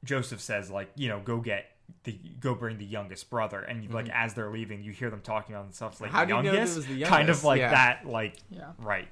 [0.05, 1.67] Joseph says, like, you know, go get
[2.05, 5.55] the go bring the youngest brother, and like as they're leaving, you hear them talking
[5.55, 6.17] on themselves like Mm-hmm.
[6.17, 7.71] How do you know youngest, it was the kind of like Yeah.
[7.71, 8.73] that, like Yeah.
[8.79, 9.09] right.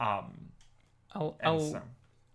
[0.00, 0.48] Um,
[1.12, 1.82] I'll I'll, so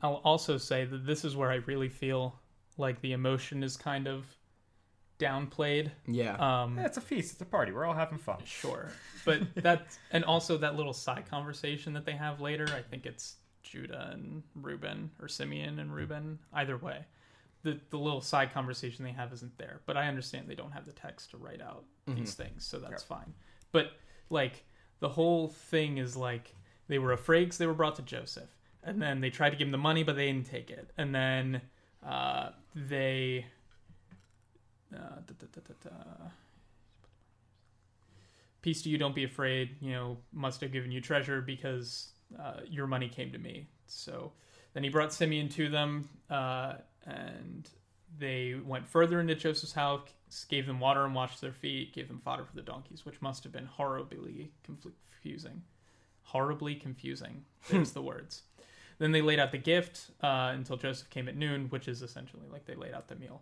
[0.02, 2.39] I'll also say that this is where I really feel
[2.78, 4.26] like the emotion is kind of
[5.20, 5.91] downplayed.
[6.08, 6.36] Yeah.
[6.36, 8.38] Um, yeah, it's a feast, it's a party, we're all having fun.
[8.45, 8.89] Sure,
[9.26, 12.68] but that's and also that little side conversation that they have later.
[12.76, 16.39] I think it's Judah and Reuben or Simeon and Reuben.
[16.54, 17.00] Either way,
[17.64, 19.82] the the little side conversation they have isn't there.
[19.86, 23.03] But I understand they don't have the text to write out these things, so that's
[23.03, 23.34] fine.
[23.72, 23.91] But
[24.30, 24.64] like
[24.99, 26.55] the whole thing is like
[26.88, 28.49] they were afraid because they were brought to Joseph,
[28.84, 31.14] and then they tried to give him the money, but they didn't take it, and
[31.14, 31.62] then
[32.05, 33.45] uh, they.
[34.91, 36.28] Uh, da, da, da, da, da.
[38.64, 39.76] Peace to you, don't be afraid.
[39.82, 42.10] You know, must have given you treasure because
[42.41, 43.68] uh, your money came to me.
[43.86, 44.32] So
[44.74, 46.76] then he brought Simeon to them, uh,
[47.10, 47.70] and
[48.18, 50.10] they went further into Joseph's house,
[50.49, 53.43] gave them water and washed their feet, gave them fodder for the donkeys, which must
[53.43, 55.64] have been horribly confusing.
[56.24, 57.45] Horribly confusing.
[57.70, 58.43] There's the words.
[58.99, 62.43] Then they laid out the gift uh, until Joseph came at noon, which is essentially
[62.51, 63.41] like they laid out the meal.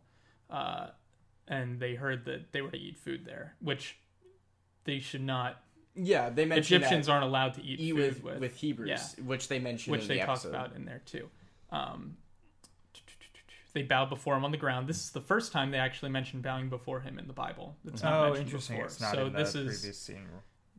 [0.50, 0.88] Uh,
[1.48, 3.98] and they heard that they were to eat food there, which
[4.84, 5.62] they should not.
[5.96, 9.24] yeah, they mentioned Egyptians aren't allowed to eat eat food with, with, with Hebrews, yeah,
[9.26, 11.30] which they mentioned which in they the talk about in there too.
[11.72, 12.18] Um,
[13.78, 14.88] they bowed before him on the ground.
[14.88, 17.76] This is the first time they actually mention bowing before him in the Bible.
[17.86, 18.76] It's not Oh, mentioned interesting.
[18.78, 18.86] before.
[18.88, 20.28] It's not so in the this is previous scene.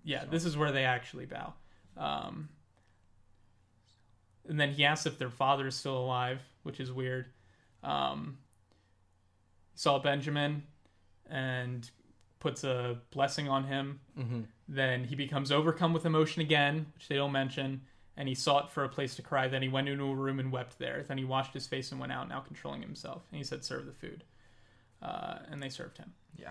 [0.03, 1.55] yeah, this is where they actually bow.
[1.97, 2.49] Um,
[4.49, 7.27] and then he asks if their father is still alive, which is weird.
[7.85, 8.39] Um,
[9.77, 10.65] saw Benjamin
[11.31, 11.89] and
[12.41, 14.01] puts a blessing on him.
[14.19, 14.41] Mm-hmm.
[14.69, 17.83] Then he becomes overcome with emotion again, which they don't mention.
[18.19, 19.49] And he sought for a place to cry.
[19.49, 21.05] Then he went into a room and wept there.
[21.07, 23.23] Then he washed his face and went out, now controlling himself.
[23.31, 24.25] And he said, "Serve the food."
[25.01, 26.13] Uh, and they served him.
[26.37, 26.51] Yeah.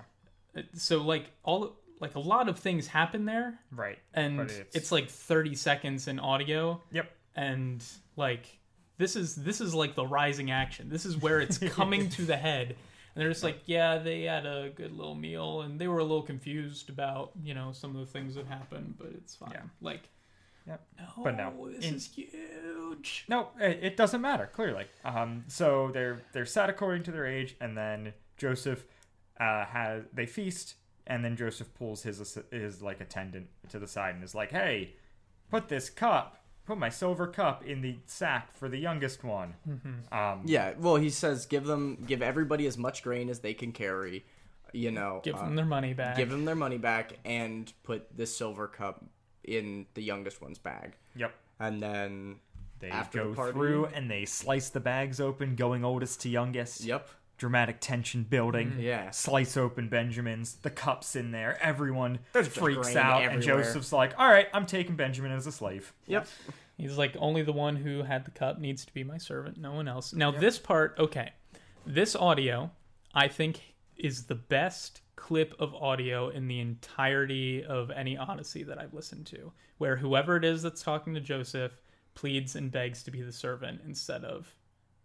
[0.76, 4.00] So like all like a lot of things happen there, Right.
[4.14, 7.12] and it's, it's- like 30 seconds in audio Yep.
[7.36, 7.84] and
[8.16, 8.60] like
[8.98, 12.38] this is this is like the rising action this is where it's coming to the
[12.38, 16.00] head and they're just like yeah they had a good little meal and they were
[16.00, 19.52] a little confused about you know some of the things that happened but it's fine
[19.54, 19.62] Yeah.
[19.82, 20.08] like
[20.68, 20.88] Yep.
[21.00, 24.50] no But no, this in- is huge No, it, it doesn't matter.
[24.52, 28.86] Clearly, um, so they're they're set according to their age, and then Joseph
[29.40, 34.16] uh, has they feast, and then Joseph pulls his his like attendant to the side
[34.16, 34.96] and is like, "Hey,
[35.50, 39.54] put this cup, put my silver cup in the sack for the youngest one."
[40.12, 43.72] Um, Yeah, well, he says give them, give everybody as much grain as they can
[43.72, 44.26] carry.
[44.74, 48.16] You know, give uh, them their money back give them their money back, and put
[48.16, 49.06] this silver cup
[49.48, 50.94] in the youngest one's bag.
[51.16, 51.34] Yep.
[51.60, 52.36] And then
[52.80, 56.30] They After the go party- through and they slice the bags open, going oldest to
[56.30, 56.84] youngest.
[56.84, 57.08] Yep.
[57.40, 58.72] Dramatic tension building.
[58.72, 58.80] Mm-hmm.
[58.82, 59.10] Yeah.
[59.12, 60.56] Slice open Benjamin's.
[60.56, 61.58] The cup's in there.
[61.62, 63.42] Everyone freaks grain out, and.
[63.42, 66.28] Joseph's like, "All right, I'm taking Benjamin as a slave." Yep.
[66.78, 69.74] He's like, only the one who had the cup needs to be my servant, no
[69.74, 70.14] one else.
[70.14, 71.32] Now, this part, okay.
[71.88, 72.70] This audio,
[73.16, 78.80] I think, is the best clip of audio in the entirety of any Odyssey that
[78.80, 81.74] I've listened to, where whoever it is that's talking to Joseph
[82.14, 84.56] pleads and begs to be the servant instead of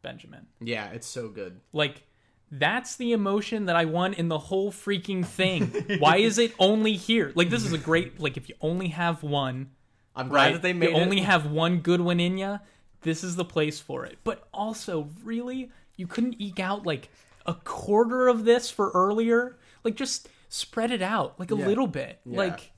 [0.03, 0.47] Benjamin.
[0.61, 1.61] Yeah, it's so good.
[1.73, 2.05] Like,
[2.53, 5.69] that's the emotion that I want in the whole freaking thing.
[5.99, 7.33] Why is it only here?
[7.35, 9.71] Like, this is a great, like, if you only have one,
[10.15, 10.53] I'm glad right?
[10.53, 11.01] that they made you it.
[11.01, 12.61] only have one good one in you.
[13.01, 14.19] This is the place for it.
[14.23, 17.11] But also, really, you couldn't eke out like
[17.47, 19.57] a quarter of this for earlier.
[19.85, 21.67] Like, just spread it out like a Yeah.
[21.67, 22.21] little bit.
[22.25, 22.39] Yeah.
[22.39, 22.73] Like,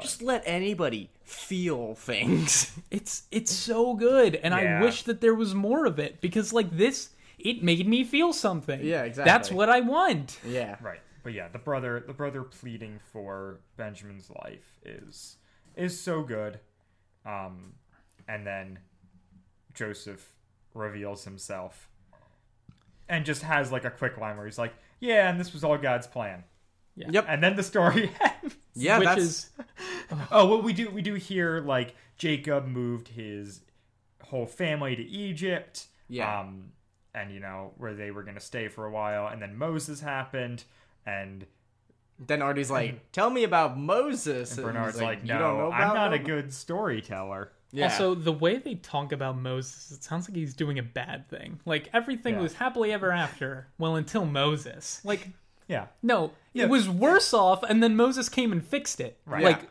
[0.00, 2.72] Just let anybody feel things.
[2.90, 6.70] it's it's so good, and I wish that there was more of it because like
[6.76, 8.80] this, it made me feel something.
[8.82, 9.30] Yeah, exactly.
[9.30, 10.38] That's what I want.
[10.46, 10.76] yeah.
[10.80, 11.00] Right.
[11.22, 15.36] But yeah, the brother the brother pleading for Benjamin's life is
[15.76, 16.58] is so good.
[17.26, 17.74] Um
[18.26, 18.78] and then
[19.74, 20.32] Joseph
[20.74, 21.88] reveals himself
[23.08, 24.72] and just has like a quick line where he's like,
[25.02, 26.44] "Yeah, and this was all God's plan."
[26.96, 27.26] Yep.
[27.28, 28.56] And then the story ends.
[28.74, 29.50] Yeah, which that's is
[30.30, 33.60] Oh, well, we do we do hear like Jacob moved his
[34.22, 35.86] whole family to Egypt.
[36.08, 36.40] Yeah.
[36.40, 36.72] Um,
[37.14, 40.64] and you know where they were gonna stay for a while, and then Moses happened,
[41.04, 41.46] and
[42.18, 45.72] then Artie's like, "Tell me about Moses." And Bernard's he's like, "You "No, don't know
[45.72, 47.84] I'm about not a good storyteller." Yeah.
[47.84, 51.58] Also, the way they talk about Moses, it sounds like he's doing a bad thing.
[51.64, 52.40] Like everything Yeah.
[52.42, 53.68] was happily ever after.
[53.78, 55.00] Well, until Moses.
[55.04, 55.28] Like
[55.68, 56.64] Yeah, no, Yeah.
[56.64, 59.18] it was worse off, and then Moses came and fixed it.
[59.24, 59.42] Right.
[59.44, 59.68] Like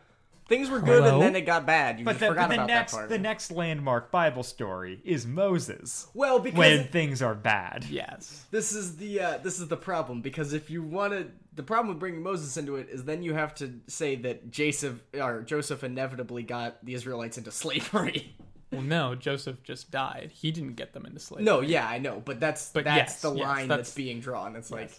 [0.47, 1.13] Things were good Hello?
[1.13, 1.97] and then it got bad.
[1.99, 3.09] You But just the, forgot but the about next that part.
[3.09, 6.07] the next landmark Bible story is Moses.
[6.13, 7.85] well, because when things are bad.
[7.89, 8.45] Yes.
[8.51, 11.89] this is the uh, this is the problem because if you want to the problem
[11.89, 15.83] with bringing Moses into it is then you have to say that Joseph or Joseph
[15.83, 18.35] inevitably got the Israelites into slavery.
[18.71, 20.31] Well, no, Joseph just died.
[20.33, 21.43] He didn't get them into slavery.
[21.43, 24.21] no, yeah, I know, but that's But that's yes, the yes, line that's- that's, being
[24.21, 24.55] drawn.
[24.55, 24.91] It's like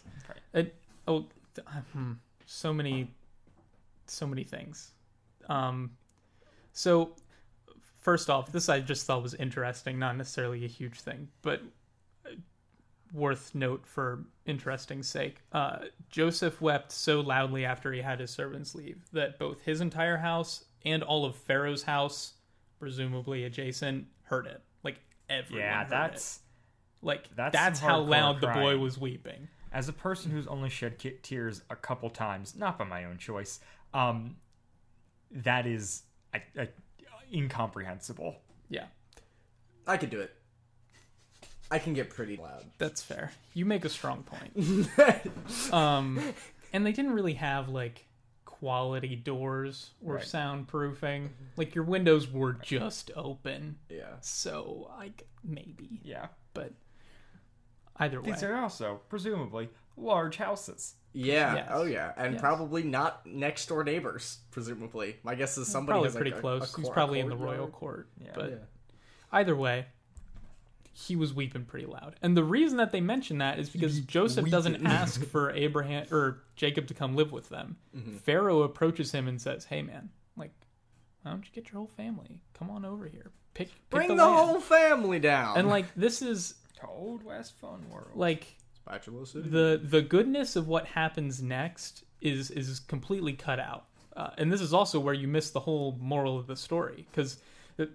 [0.52, 0.74] It,
[1.08, 1.24] oh,
[1.94, 2.12] hmm,
[2.44, 3.10] so many,
[4.06, 4.90] so many things.
[5.48, 5.92] Um,
[6.74, 7.14] so
[8.02, 11.64] first off, this I just thought was interesting, not necessarily a huge thing, but uh,
[13.12, 15.38] worth note for interesting sake.
[15.52, 20.16] Uh, Joseph wept so loudly after he had his servants leave that both his entire
[20.16, 22.34] house and all of Pharaoh's house,
[22.78, 24.62] presumably adjacent, heard it.
[24.82, 24.98] Like
[25.28, 25.64] everyone.
[25.64, 27.06] Yeah, heard that's it.
[27.06, 29.48] like that's that's, how hardcore loud the boy was weeping.
[29.72, 33.60] as a person who's only shed tears a couple times, not by my own choice.
[33.94, 34.36] Um,
[35.30, 36.02] that is
[36.34, 36.68] I, I,
[37.32, 38.36] incomprehensible.
[38.68, 38.86] Yeah.
[39.86, 40.34] I could do it.
[41.72, 42.64] I can get pretty loud.
[42.78, 43.32] That's fair.
[43.54, 44.88] You make a strong point.
[45.72, 46.20] um,
[46.72, 48.06] and they didn't really have like
[48.44, 50.24] quality doors or Right.
[50.24, 51.30] soundproofing.
[51.56, 54.16] Like your windows were just open, Yeah.
[54.20, 56.72] so like maybe, Yeah, but
[57.96, 60.94] either way, these are also presumably large houses.
[61.14, 61.54] Yeah.
[61.54, 61.68] Yes.
[61.72, 62.40] Oh yeah, and Yes.
[62.40, 64.38] probably not next door neighbors.
[64.50, 66.74] Presumably, my guess is somebody probably has pretty like, a- close.
[66.76, 68.30] A, He's probably in the royal court, Yeah.
[68.34, 68.56] but Yeah.
[69.32, 69.86] either way.
[70.94, 74.50] He was weeping pretty loud, and the reason that they mention that is because Joseph
[74.50, 77.76] doesn't ask for Abraham or Jacob to come live with them.
[77.96, 78.16] Mm-hmm.
[78.18, 80.52] Pharaoh approaches him and says, "Hey, man, like,
[81.22, 82.42] why don't you get your whole family?
[82.54, 83.30] Come on over here.
[83.54, 85.56] Pick, pick Bring the, the, whole family down.
[85.58, 88.10] And like, this is To Old West Fun World.
[88.14, 89.48] like Spatula City.
[89.48, 93.86] the the goodness of what happens next is is completely cut out
[94.16, 97.38] uh, and this is also where you miss the whole moral of the story because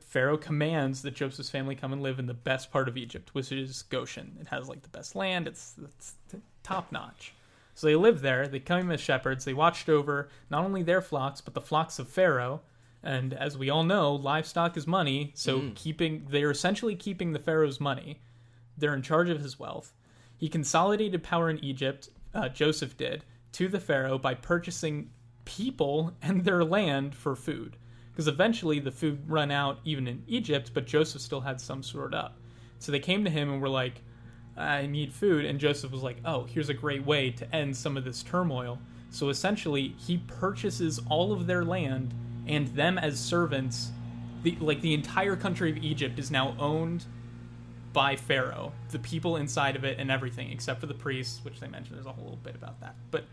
[0.01, 3.51] pharaoh commands that joseph's family come and live in the best part of egypt which
[3.51, 4.37] is goshen.
[4.41, 5.47] It has like the best land.
[5.47, 6.15] It's, it's
[6.63, 7.33] top notch
[7.77, 8.47] so they lived there.
[8.47, 9.45] They came as shepherds.
[9.45, 12.61] They watched over not only their flocks but the flocks of pharaoh.
[13.03, 15.31] And as we all know livestock is money.
[15.35, 18.19] So keeping they're essentially keeping the pharaoh's money.
[18.75, 19.93] They're in charge of his wealth.
[20.37, 23.23] He consolidated power in Egypt, uh, Joseph did,
[23.53, 25.11] to the Pharaoh by purchasing
[25.45, 27.77] people and their land for food.
[28.17, 32.15] Because eventually the food run out even in Egypt, but Joseph still had some stored
[32.15, 32.35] up.
[32.79, 34.01] So they came to him and were like,
[34.57, 35.45] I need food.
[35.45, 38.79] And Joseph was like, oh, here's a great way to end some of this turmoil.
[39.11, 42.11] So essentially, he purchases all of their land
[42.47, 43.91] and them as servants.
[44.41, 47.05] The, like the entire country of Egypt is now owned
[47.93, 51.67] by Pharaoh, the people inside of it and everything, except for the priests, which they
[51.67, 51.97] mentioned.
[51.97, 52.95] There's a whole little bit about that.
[53.11, 53.25] But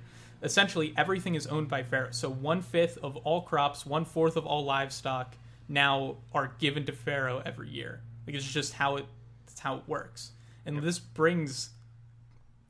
[0.45, 2.12] essentially, everything is owned by Pharaoh.
[2.12, 5.36] So one fifth of all crops, one fourth of all livestock
[5.68, 8.03] now are given to Pharaoh every year.
[8.26, 9.07] Like it's just how it,
[9.49, 10.32] it's how it works.
[10.66, 11.70] And this brings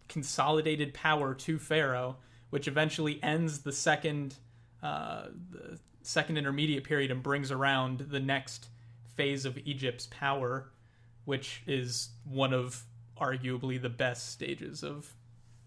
[0.09, 2.16] consolidated power to Pharaoh,
[2.51, 4.37] which eventually ends the second,
[4.83, 8.68] uh, the second intermediate period and brings around the next
[9.16, 10.70] phase of Egypt's power
[11.25, 12.85] which is one of
[13.20, 15.14] arguably the best stages of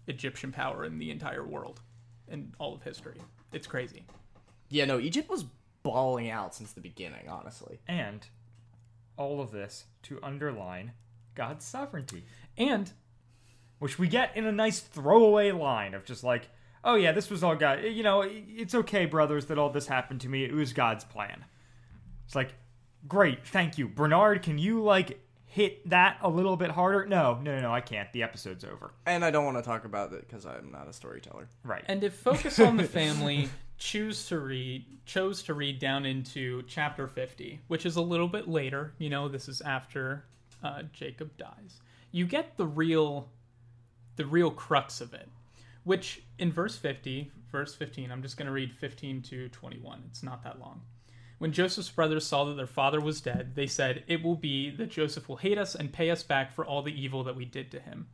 [0.06, 1.80] Egyptian power in the entire world
[2.30, 3.16] in all of history.
[3.52, 4.04] It's crazy.
[4.68, 5.44] yeah, no, Egypt was
[5.82, 7.28] balling out since the beginning.
[7.28, 8.26] Honestly, and
[9.16, 10.92] all of this to underline
[11.34, 12.24] God's sovereignty,
[12.56, 12.92] And
[13.78, 16.48] which we get in a nice throwaway line of just like,
[16.84, 17.84] "Oh yeah, this was all God.
[17.84, 20.44] You know, it's okay, brothers, that all this happened to me.
[20.44, 21.44] It was God's plan."
[22.26, 22.54] It's like,
[23.06, 24.42] great, thank you, Bernard.
[24.42, 27.06] Can you like hit that a little bit harder?
[27.06, 28.12] No, no, no, no I can't.
[28.12, 28.92] The episode's over.
[29.06, 31.48] and I don't want to talk about it because I'm not a storyteller.
[31.64, 31.84] Right.
[31.86, 37.06] and if focus on the family choose to read chose to read down into chapter
[37.08, 40.24] 50, which is a little bit later, you know, this is after
[40.62, 41.80] uh, Jacob dies.
[42.12, 43.30] You get the real
[44.16, 45.28] the real crux of it,
[45.84, 50.02] which in verse 50, verse 15, I'm just going to read 15 to 21.
[50.10, 50.82] It's not that long.
[51.38, 54.90] When Joseph's brothers saw that their father was dead, they said, It will be that
[54.90, 57.70] Joseph will hate us and pay us back for all the evil that we did
[57.70, 58.08] to him.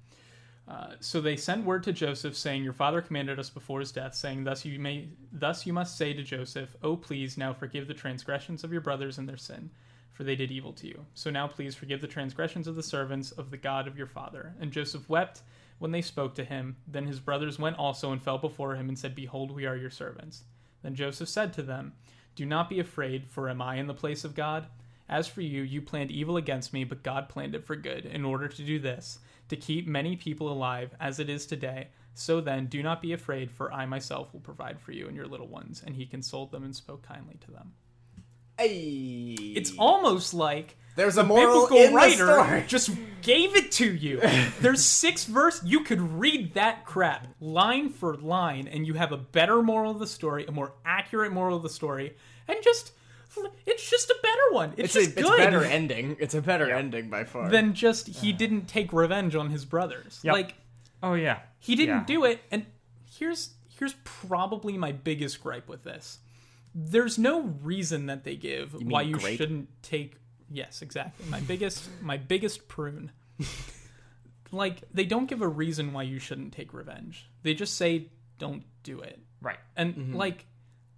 [0.67, 4.15] Uh, so they sent word to Joseph, saying, Your father commanded us before his death,
[4.15, 7.95] saying, Thus you may thus you must say to Joseph, Oh please now forgive the
[7.95, 9.71] transgressions of your brothers and their sin,
[10.13, 11.05] for they did evil to you.
[11.15, 14.55] So now please forgive the transgressions of the servants of the God of your father.
[14.59, 15.43] And Joseph wept
[15.79, 16.77] when they spoke to him.
[16.87, 19.91] Then his brothers went also and fell before him and said, Behold, we are your
[19.91, 20.45] servants.
[20.83, 21.93] Then Joseph said to them,
[22.35, 24.67] Do not be afraid, for am I in the place of God?
[25.09, 28.25] As for you, you planned evil against me, but God planned it for good, in
[28.25, 29.19] order to do this,
[29.49, 33.51] to keep many people alive, as it is today, So then, do not be afraid,
[33.51, 35.83] for I myself will provide for you and your little ones.
[35.85, 37.73] And he consoled them and spoke kindly to them.
[38.57, 39.35] Hey.
[39.57, 42.65] It's almost like There's the a moral biblical in the writer story.
[42.69, 42.91] just
[43.23, 44.21] gave it to you.
[44.61, 45.63] There's six verse.
[45.65, 49.99] You could read that crap line for line, and you have a better moral of
[49.99, 52.17] the story, a more accurate moral of the story,
[52.49, 52.93] and just
[53.67, 54.75] it's just a better one.
[54.77, 55.39] It's, It's a, just it's good.
[55.39, 56.17] better ending.
[56.21, 57.49] It's a better ending by far.
[57.49, 60.21] than just he didn't take revenge on his brothers.
[60.23, 60.33] Yep.
[60.33, 60.55] Like
[61.03, 61.41] Oh yeah.
[61.59, 62.05] he didn't Yeah.
[62.07, 62.65] do it and
[63.19, 66.19] here's here's probably my biggest gripe with this
[66.75, 69.37] there's no reason that they give why you grape?
[69.37, 70.15] shouldn't take
[70.51, 73.11] yes exactly my biggest my biggest prune
[74.53, 78.65] like they don't give a reason why you shouldn't take revenge they just say don't
[78.83, 79.59] do it Right.
[79.77, 80.17] and Mm-hmm.
[80.17, 80.47] like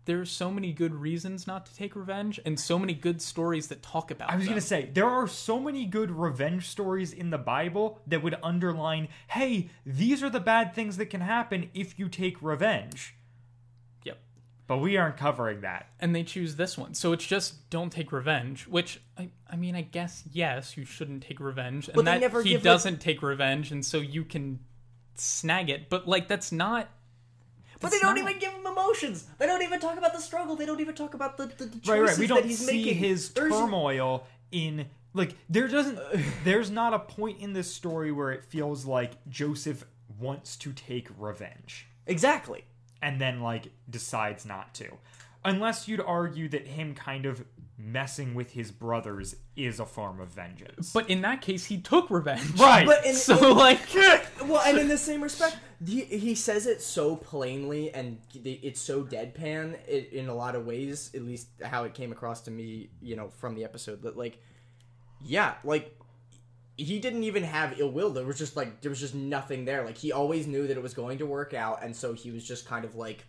[0.05, 3.83] there's so many good reasons not to take revenge and so many good stories that
[3.83, 7.39] talk about I was gonna say there are so many good revenge stories in the
[7.39, 12.09] Bible that would underline, "Hey, these are the bad things that can happen if you
[12.09, 13.16] take revenge."
[14.69, 15.89] Yep But we aren't covering that.
[16.01, 16.95] and they choose this one.
[16.95, 21.23] So it's just don't take revenge, which I, I mean, I guess yes, you shouldn't
[21.23, 23.99] take revenge, and But they that never he give, like- doesn't take revenge, and so
[23.99, 24.59] you can
[25.15, 25.89] snag it.
[25.89, 26.89] But like that's not.
[27.81, 29.27] but they don't not- even give him emotions.
[29.39, 30.57] They don't even talk about the struggle.
[30.57, 32.19] They don't even talk about the, the, the choices Right, right.
[32.19, 32.99] We don't he's see making.
[32.99, 35.99] his There's- turmoil in like there doesn't
[36.45, 39.85] there's not a point in this story where it feels like Joseph
[40.21, 42.65] wants to take revenge Exactly.
[43.03, 44.89] And then like decides not to.
[45.45, 47.45] Unless you'd argue that him kind of
[47.79, 50.93] messing with his brothers is a form of vengeance.
[50.93, 52.51] But in that case, he took revenge.
[52.59, 52.87] right.
[52.87, 53.81] But in, So like,
[54.45, 59.03] well, and in the same respect, he, he says it so plainly and it's so
[59.03, 62.89] deadpan i in a lot of ways, at least how it came across to me,
[63.03, 64.39] you know, from the episode that like,
[65.23, 65.97] yeah, like
[66.77, 68.11] he didn't even have ill will.
[68.11, 69.85] There was just like there was just nothing there.
[69.85, 72.47] Like he always knew that it was going to work out, and so he was
[72.47, 73.25] just kind of like,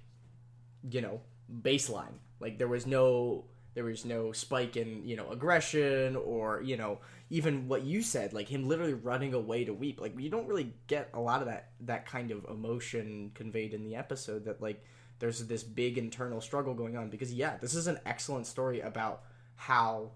[0.89, 1.21] you know,
[1.61, 2.19] baseline.
[2.39, 3.45] Like there was no
[3.77, 6.97] there was no spike in you know aggression or you know
[7.29, 10.73] even what you said like him literally running away to weep like you don't really
[10.87, 14.83] get a lot of that that kind of emotion conveyed in the episode that like
[15.19, 19.21] there's this big internal struggle going on because yeah this is an excellent story about
[19.55, 20.09] how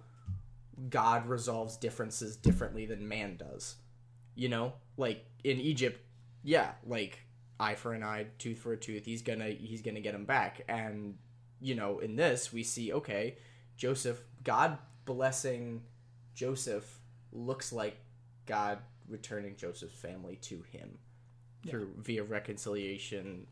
[0.89, 3.75] god resolves differences differently than man does.
[4.35, 4.73] You know?
[4.97, 5.99] Like in egypt
[6.43, 7.19] yeah like
[7.59, 10.61] eye for an eye tooth for a tooth he's gonna he's gonna get him back.
[10.67, 11.17] And
[11.59, 13.37] you know in this we see okay
[13.77, 15.81] joseph god blessing
[16.33, 16.99] joseph
[17.31, 17.97] looks like
[18.45, 20.97] god returning joseph's family to him
[21.67, 23.47] through via reconciliation.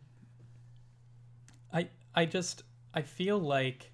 [1.71, 2.63] I I just
[2.93, 3.91] I feel like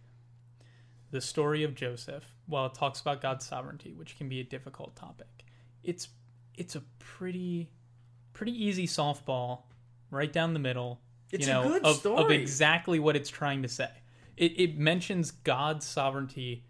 [1.11, 4.95] the story of Joseph, while it talks about God's sovereignty, which can be a difficult
[4.95, 5.45] topic,
[5.83, 6.09] it's
[6.55, 7.69] it's a pretty
[8.33, 9.63] pretty easy softball,
[10.11, 11.01] right down the middle.
[11.31, 13.89] It's you a know, good of, of exactly what it's trying to say.
[14.37, 16.65] It it mentions God's sovereignty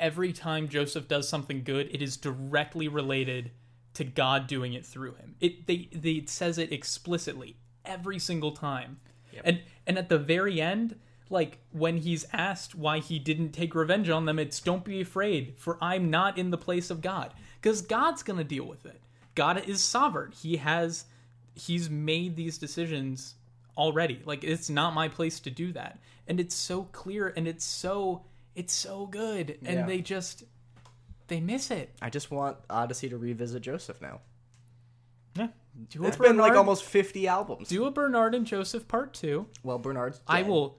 [0.00, 3.52] every time Joseph does something good, it is directly related
[3.94, 5.36] to God doing it through him.
[5.40, 8.98] It they, they it says it explicitly every single time.
[9.44, 10.98] And and at the very end,
[11.30, 15.54] like when he's asked why he didn't take revenge on them, it's don't be afraid,
[15.56, 17.32] for I'm not in the place of God.
[17.60, 19.00] Because God's gonna deal with it.
[19.34, 20.32] God is sovereign.
[20.32, 21.04] He has
[21.54, 23.34] he's made these decisions
[23.76, 24.20] already.
[24.24, 25.98] Like it's not my place to do that.
[26.26, 28.24] And it's so clear and it's so
[28.54, 29.56] it's so good.
[29.64, 29.86] And Yeah.
[29.86, 30.44] they just
[31.28, 31.94] they miss it.
[32.02, 34.20] i just want odyssey to revisit joseph now
[35.88, 39.46] Do a it's been like almost 50 albums do a Bernard and Joseph part two.
[39.62, 40.76] well bernard's I will.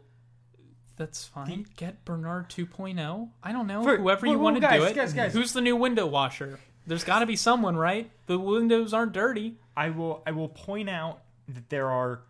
[1.02, 1.66] That's fine.
[1.78, 3.30] Get Bernard 2.0.
[3.42, 3.82] I don't know.
[3.82, 4.96] For- Whoever whoa, you whoa, want to do it.
[4.96, 5.34] guys, guys.
[5.34, 6.60] Who's the new window washer?
[6.86, 8.12] There's got to be someone, right?
[8.28, 9.56] The windows aren't dirty.
[9.76, 12.22] I will I will point out that there are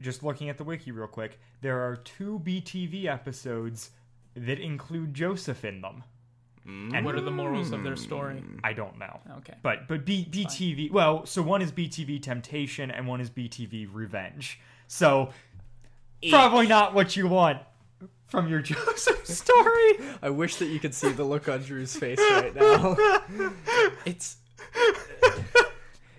[0.00, 3.90] just looking at the wiki real quick, there are two BTV episodes
[4.34, 6.02] that include Joseph in them.
[6.64, 8.36] And What are the morals of their story?
[8.36, 8.60] Mm.
[8.64, 9.20] I don't know.
[9.38, 9.54] Okay.
[9.62, 14.58] But but B, BTV well, so one is BTV Temptation and one is BTV Revenge.
[14.86, 15.30] So
[16.30, 17.58] probably not what you want
[18.26, 19.92] from your Joseph story.
[20.22, 22.96] i wish that you could see the look on drew's face right now
[24.04, 24.36] It's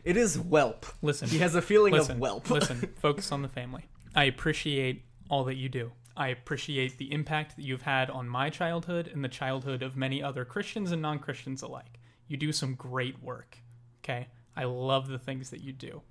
[0.03, 1.27] it is whelp listen.
[1.27, 3.85] he has a feeling listen, of whelp listen, focus on the family.
[4.15, 5.91] I appreciate all that you do.
[6.15, 10.23] I appreciate the impact that you've had on my childhood and the childhood of many
[10.23, 11.99] other Christians and non Christians alike.
[12.27, 13.57] You do some great work.
[14.03, 14.27] Okay?
[14.55, 16.01] I love the things that you do.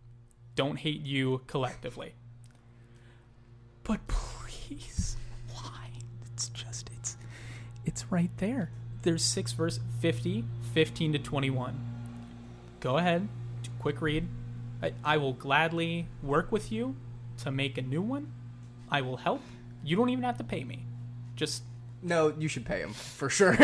[0.55, 2.15] Don't hate you collectively.
[3.83, 5.17] But please,
[5.53, 5.91] why?
[6.33, 7.17] It's just, it's,
[7.97, 8.69] it's right there.
[9.01, 10.45] There's six verse 50,
[10.75, 11.81] 15 to 21.
[12.79, 13.27] Go ahead,
[13.63, 14.29] do a quick read,
[14.83, 16.95] I, I will gladly work with you
[17.39, 18.31] to make a new one.
[18.91, 19.41] I will help.
[19.83, 20.85] You don't even have to pay me.
[21.37, 21.63] Just
[22.03, 23.57] No, you should pay him for sure.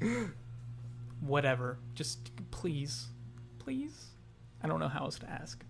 [1.20, 1.78] whatever.
[1.96, 3.08] Just please,
[3.58, 4.06] please.
[4.62, 5.64] I don't know how else to ask.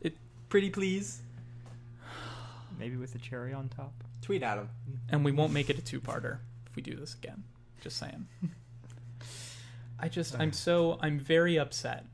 [0.00, 0.16] It
[0.48, 1.22] Pretty please.
[2.78, 4.04] Maybe with a cherry on top.
[4.22, 4.68] Tweet at him.
[5.08, 6.47] and we won't make it a two-parter if
[6.78, 7.42] we do this again.
[7.80, 8.28] Just saying.
[9.98, 12.06] I just I'm so I'm very upset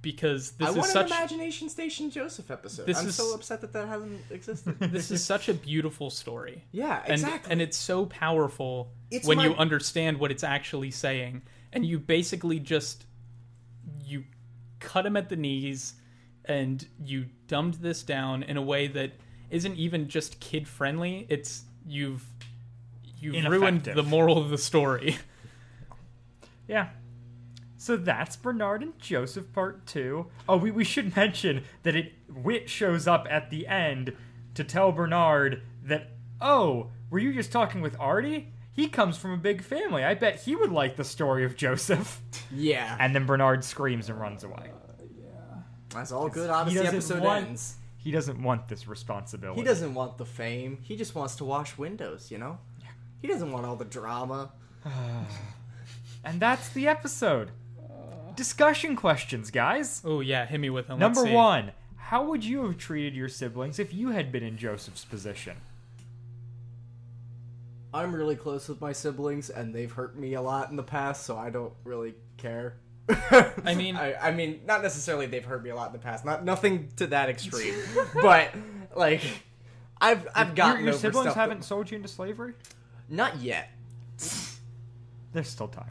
[0.00, 2.84] because this I is such an Imagination Station Joseph episode.
[2.86, 4.76] This I'm is- so upset that that hasn't existed.
[4.80, 6.64] this is such a beautiful story.
[6.72, 7.52] yeah, and exactly.
[7.52, 11.42] and it's so powerful It's when my- you understand what it's actually saying
[11.72, 13.06] and you basically just
[14.04, 14.24] you
[14.80, 15.94] cut him at the knees
[16.46, 19.12] and you dumbed this down in a way that
[19.50, 22.26] isn't even just kid friendly it's you've
[23.22, 25.16] you've ruined the moral of the story
[26.68, 26.88] Yeah.
[27.76, 30.26] So that's Bernard and Joseph part two.
[30.48, 34.16] Oh, we, we should mention that it Whit shows up at the end
[34.54, 36.10] to tell Bernard that,
[36.40, 38.52] oh, were you just talking with Artie?
[38.72, 40.04] He comes from a big family.
[40.04, 42.20] I bet he would like the story of Joseph.
[42.52, 44.70] yeah, And then Bernard screams and runs away.
[44.72, 45.28] Uh, yeah.
[45.90, 46.48] That's all good.
[46.48, 47.76] Obviously, episode want- ends.
[47.98, 49.60] He doesn't want this responsibility.
[49.60, 50.78] He doesn't want the fame.
[50.82, 52.32] He just wants to wash windows.
[52.32, 52.58] You know.
[53.22, 54.52] He doesn't want all the drama.
[56.24, 57.50] And that's the episode.
[58.36, 60.00] Discussion questions, guys.
[60.04, 61.34] oh yeah hit me with them Number Let's see.
[61.34, 65.56] one, how would you have treated your siblings if you had been in Joseph's position?
[67.94, 71.26] I'm really close with my siblings, and they've hurt me a lot in the past,
[71.26, 72.76] so I don't really care.
[73.08, 76.24] I mean- I, I mean, not necessarily they've hurt me a lot in the past.
[76.24, 77.74] Not nothing to that extreme,
[78.22, 78.50] but
[78.96, 79.22] like,
[80.00, 82.54] I've I've Your, gotten your over siblings stuff that- haven't sold you into slavery?
[83.12, 83.70] Not yet.
[85.32, 85.90] There's still time.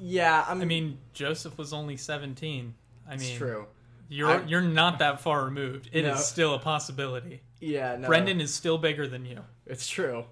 [0.00, 2.72] Yeah, I'm, i mean joseph was only 17
[3.06, 3.66] i mean it's true.
[4.08, 6.20] you're I- you're not that far removed It is No.
[6.20, 10.24] still a possibility Yeah, no, brendan is still bigger than you It's true.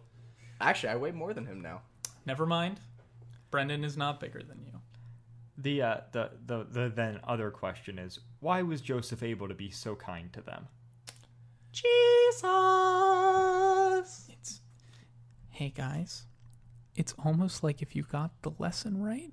[0.61, 1.81] Actually, I weigh more than him now.
[2.25, 2.79] never mind
[3.51, 4.79] brendan is not bigger than you
[5.59, 9.71] The uh, the, the the then other question is why was Joseph able to be
[9.71, 10.69] so kind to them?
[11.73, 12.45] Jesus.
[15.57, 16.27] Hey guys,
[16.95, 19.33] it's almost like if you got the lesson right,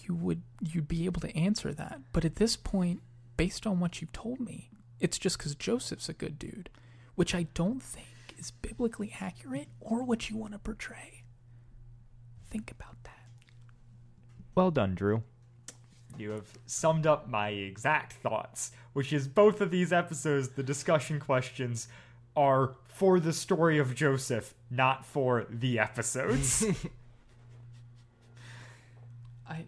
[0.00, 2.00] you would you'd be able to answer that.
[2.12, 3.00] But at this point,
[3.36, 6.68] based on what you've told me, it's just because Joseph's a good dude,
[7.14, 11.22] which I don't think is biblically accurate or what you want to portray.
[12.50, 13.28] Think about that.
[14.56, 15.22] Well done, Drew.
[16.18, 21.20] You have summed up my exact thoughts, which is both of these episodes, the discussion
[21.20, 21.86] questions
[22.36, 26.64] are for the story of Joseph, not for the episodes.
[29.48, 29.64] I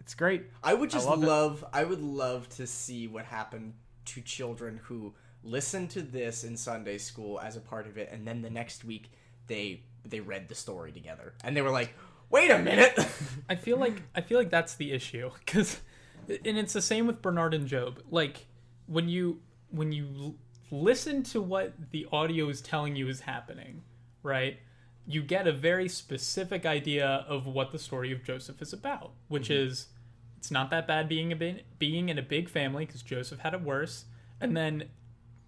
[0.00, 0.44] it's great.
[0.62, 3.74] I would just love love, I would love to see what happened
[4.06, 8.26] to children who listened to this in Sunday school as a part of it, and
[8.26, 9.10] then the next week
[9.46, 11.94] they they read the story together, and they were like,
[12.30, 12.98] "Wait a minute."
[13.48, 15.80] I feel like I feel like that's the issue because,
[16.28, 18.00] and it's the same with Bernard and Job.
[18.10, 18.46] Like
[18.86, 19.40] when you
[19.70, 20.34] when you l-
[20.70, 23.82] listen to what the audio is telling you is happening,
[24.22, 24.58] right?
[25.06, 29.48] You get a very specific idea of what the story of Joseph is about, which
[29.48, 29.66] mm-hmm.
[29.66, 29.88] is
[30.36, 33.62] it's not that bad being a being in a big family because Joseph had it
[33.62, 34.04] worse,
[34.40, 34.84] and then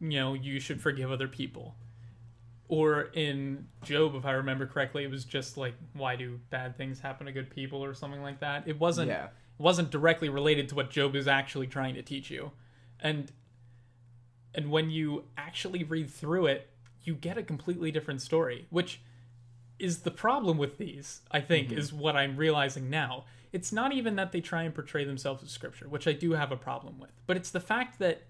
[0.00, 1.76] you know you should forgive other people
[2.70, 7.00] or in Job, if I remember correctly, it was just like, why do bad things
[7.00, 8.62] happen to good people or something like that.
[8.66, 9.24] It wasn't Yeah.
[9.24, 12.52] it wasn't directly related to what Job is actually trying to teach you.
[13.00, 13.32] And
[14.54, 16.70] and when you actually read through it,
[17.02, 19.00] you get a completely different story, which
[19.78, 21.78] is the problem with these, I think, mm-hmm.
[21.78, 23.24] is what I'm realizing now.
[23.52, 26.52] It's not even that they try and portray themselves as scripture, which I do have
[26.52, 28.22] a problem with, but it's the fact that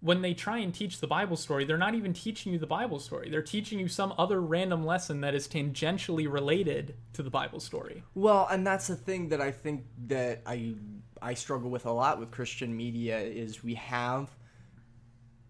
[0.00, 2.98] when they try and teach the Bible story, they're not even teaching you the Bible
[2.98, 3.30] story.
[3.30, 8.02] They're teaching you some other random lesson that is tangentially related to the Bible story.
[8.14, 10.74] Well, and that's the thing that I think that I
[11.22, 14.28] I struggle with a lot with Christian media is we have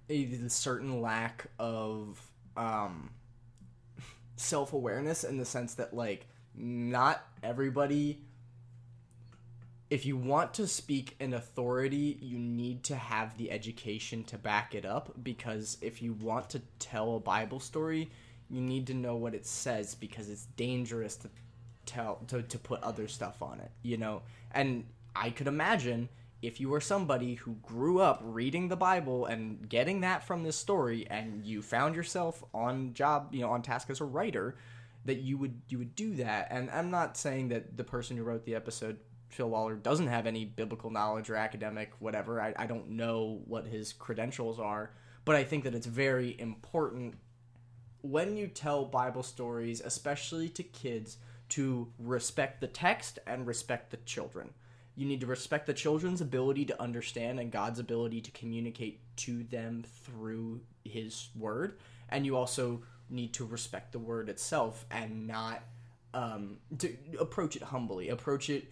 [0.09, 2.21] a certain lack of
[2.57, 3.11] um,
[4.37, 8.21] self awareness in the sense that like not everybody.
[9.91, 14.75] If you want to speak in authority, you need to have the education to back
[14.75, 15.13] it up.
[15.23, 18.11] Because if you want to tell a Bible story,
[18.51, 21.29] you need to know what it says because it's dangerous to
[21.87, 24.23] tell to, to put other stuff on it you know
[24.53, 26.09] and i could imagine
[26.47, 30.57] if you were somebody who grew up reading the bible and getting that from this
[30.57, 34.57] story and you found yourself on job you know on task as a writer
[35.05, 38.23] that you would you would do that and i'm not saying that the person who
[38.23, 38.99] wrote the episode
[39.35, 42.41] Phil Lollar doesn't have any biblical knowledge or academic whatever.
[42.41, 44.93] I, I don't know what his credentials are,
[45.25, 47.17] but I think that it's very important
[48.03, 51.17] when you tell Bible stories, especially to kids,
[51.49, 54.51] to respect the text and respect the children.
[54.97, 59.43] You need to respect the children's ability to understand and God's ability to communicate to
[59.45, 61.79] them through His Word.
[62.09, 65.63] And you also need to respect the Word itself and not
[66.13, 68.09] um, to approach it humbly.
[68.09, 68.69] Approach it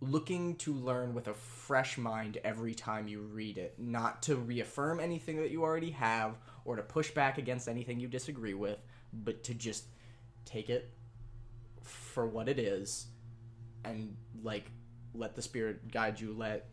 [0.00, 5.00] looking to learn with a fresh mind every time you read it, not to reaffirm
[5.00, 8.78] anything that you already have or to push back against anything you disagree with,
[9.12, 9.84] but to just
[10.44, 10.90] take it
[11.82, 13.06] for what it is
[13.84, 14.70] and like
[15.18, 16.68] let the spirit guide you let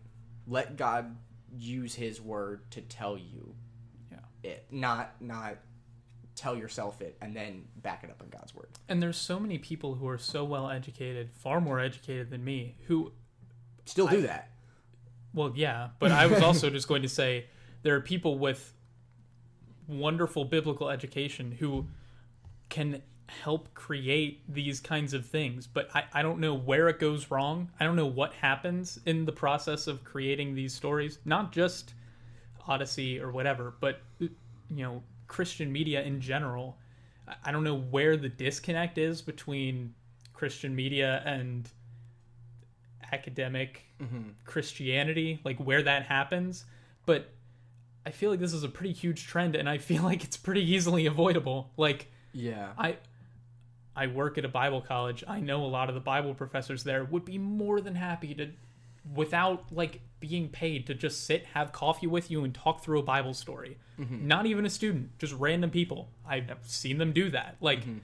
[0.47, 1.15] let god
[1.57, 3.53] use his word to tell you
[4.11, 4.17] Yeah.
[4.43, 5.57] it not not
[6.35, 9.57] tell yourself it and then back it up in god's word And there's so many
[9.59, 13.11] people who are so well educated, far more educated than me, who
[13.85, 14.49] still do that
[15.33, 17.45] Well, yeah, but I was also just going to say
[17.83, 18.73] there are people with
[19.87, 21.85] wonderful biblical education who
[22.69, 27.31] can help create these kinds of things, but I, I don't know where it goes
[27.31, 27.71] wrong.
[27.79, 31.93] I don't know what happens in the process of creating these stories, not just
[32.67, 34.29] Odyssey or whatever, but you
[34.69, 36.77] know, Christian media in general.
[37.27, 39.93] I- I don't know where the disconnect is between
[40.33, 41.69] Christian media and
[43.11, 44.31] academic mm-hmm.
[44.45, 46.65] Christianity, like where that happens.
[47.05, 47.29] But
[48.05, 50.69] I feel like this is a pretty huge trend, and I feel like it's pretty
[50.73, 51.71] easily avoidable.
[51.77, 52.97] Like yeah I,
[53.95, 55.23] I work at a Bible college.
[55.27, 58.49] I know a lot of the Bible professors there would be more than happy to,
[59.13, 63.03] without like being paid, to just sit, have coffee with you, and talk through a
[63.03, 63.77] Bible story.
[63.99, 64.27] Mm-hmm.
[64.27, 66.09] Not even a student, just random people.
[66.27, 67.57] I've seen them do that.
[67.61, 67.99] Like mm-hmm.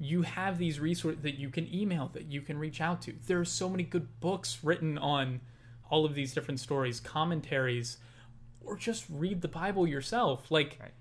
[0.00, 3.38] you have these resources that you can email that you can reach out to there
[3.38, 5.40] are so many good books written on
[5.90, 7.98] all of these different stories commentaries
[8.64, 10.92] or just read the bible yourself like Right.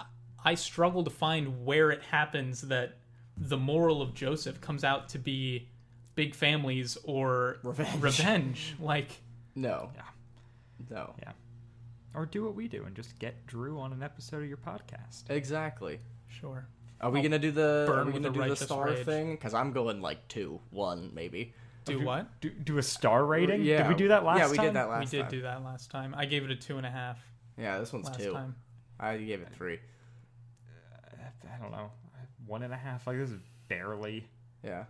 [0.00, 2.98] I- i struggle to find where it happens that
[3.36, 5.68] the moral of joseph comes out to be
[6.14, 8.02] big families or Revenge.
[8.02, 9.10] revenge like
[9.54, 10.02] no Yeah.
[10.90, 11.32] no Yeah.
[12.14, 15.30] Or do what we do and just get Drew on an episode of your podcast.
[15.30, 15.98] exactly
[16.28, 16.66] sure
[17.00, 19.04] are we gonna do the burn are we with gonna do the star rage.
[19.06, 21.52] thing because i'm going like two one maybe
[21.84, 23.62] do what Do, do a star rating?
[23.64, 24.66] yeah Did we do that last yeah we time?
[24.66, 25.00] did that last time.
[25.00, 27.18] we did time do that last time i gave it a two and a half
[27.58, 28.54] yeah this one's last two time
[29.00, 29.78] i gave it three
[31.18, 31.90] uh, I don't know.
[32.46, 33.06] One and a half.
[33.06, 34.26] Like this is barely.
[34.62, 34.84] yeah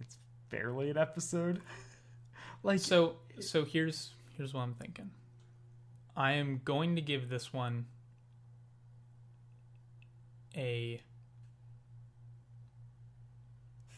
[0.00, 0.16] It's
[0.50, 1.60] barely an episode.
[2.62, 5.10] Like So so here's here's what I'm thinking.
[6.16, 7.84] I am going to give this one
[10.56, 11.02] a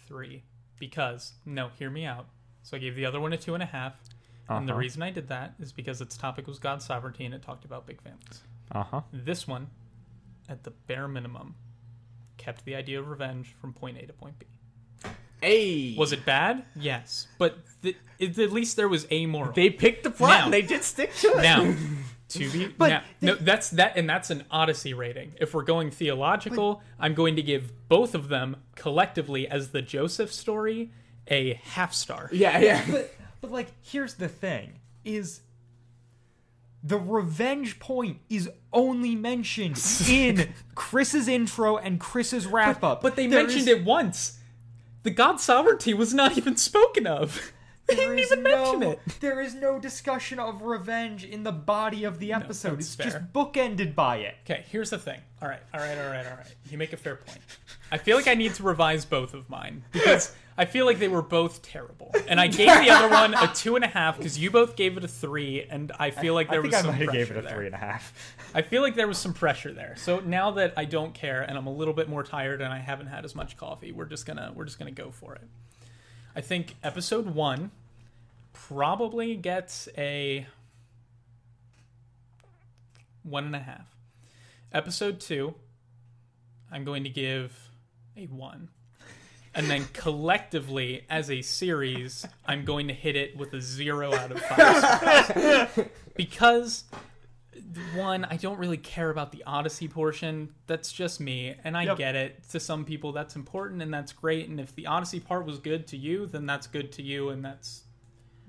[0.06, 0.42] three
[0.78, 2.26] because no, hear me out.
[2.62, 4.00] So I gave the other one a two and a half,
[4.48, 4.80] and the Uh-huh.
[4.80, 7.86] reason I did that is because its topic was God's sovereignty and it talked about
[7.86, 8.42] big families.
[8.72, 9.00] Uh huh.
[9.12, 9.68] This one,
[10.48, 11.54] at the bare minimum,
[12.36, 14.46] kept the idea of revenge from point A to point B.
[15.40, 15.94] hey!
[15.98, 16.64] Was it bad?
[16.74, 19.52] Yes, but th- it, at least there was a moral.
[19.52, 20.30] they picked the plot.
[20.30, 21.42] Now- and they did stick to it.
[21.42, 21.74] Now.
[22.30, 25.34] To be now, no that's that and that's an odyssey rating.
[25.40, 30.32] If we're going theological i'm going to give both of them collectively as the joseph
[30.32, 30.90] story
[31.30, 32.28] a half star.
[32.32, 32.84] Yeah yeah.
[32.90, 35.42] But but like here's the thing is
[36.86, 43.00] the revenge point is only mentioned in Chris's intro and Chris's wrap up.
[43.02, 44.38] but they There mentioned is- it once
[45.02, 47.52] the god sovereignty was not even spoken of
[47.86, 51.42] they There didn't is even mention no, it There is no discussion of revenge in
[51.44, 52.76] the body of the episode.
[52.78, 53.06] that's it's fair.
[53.06, 54.34] just bookended by it.
[54.44, 56.96] okay here's the thing all right all right all right all right you make a
[56.96, 57.38] fair point
[57.90, 61.08] i feel like i need to revise both of mine because i feel like they
[61.08, 64.38] were both terrible and i gave the other one a two and a half because
[64.38, 66.82] you both gave it a three and i feel like there I think was I
[66.82, 67.50] some might have pressure gave it a there.
[67.56, 68.36] three and a half.
[68.54, 69.94] I feel like there was some pressure there.
[69.98, 72.78] So now that I don't care and I'm a little bit more tired and I
[72.78, 75.42] haven't had as much coffee, we're just gonna we're just gonna go for it.
[76.34, 77.70] I think episode one
[78.54, 80.46] probably gets a
[83.22, 83.94] one and a half.
[84.72, 85.54] Episode two,
[86.70, 87.70] I'm going to give
[88.16, 88.68] a one.
[89.56, 94.30] And then collectively, as a series, I'm going to hit it with a zero out
[94.30, 95.88] of five.
[96.14, 96.84] because
[97.94, 100.50] one, I don't really care about the Odyssey portion.
[100.66, 101.96] That's just me, and I Yep.
[101.98, 102.48] get it.
[102.50, 104.48] To some people, that's important and that's great.
[104.48, 107.44] And if the Odyssey part was good to you, then that's good to you, and
[107.44, 107.84] that's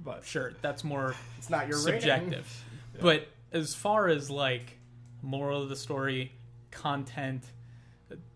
[0.04, 0.54] But sure.
[0.62, 2.64] That's more it's not your subjective.
[3.00, 4.78] But as far as like
[5.22, 6.34] moral of the story,
[6.70, 7.44] content,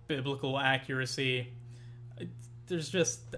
[0.08, 1.50] biblical accuracy,
[2.72, 3.36] there's just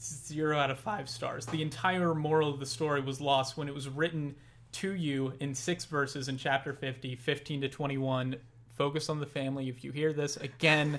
[0.00, 1.46] zero out of five stars.
[1.46, 4.34] The entire moral of the story was lost when it was written
[4.72, 8.36] to you in six verses in chapter 50, 15 to 21.
[8.76, 9.70] Focus on the family.
[9.70, 10.98] If you hear this again,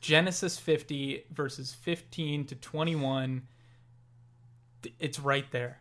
[0.00, 3.42] Genesis 50, verses 15 to 21,
[5.00, 5.80] it's right there.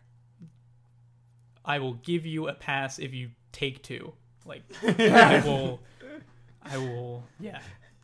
[1.64, 4.14] I will give you a pass if you take two.
[4.46, 5.80] Like, I will,
[6.64, 7.60] I will, yeah,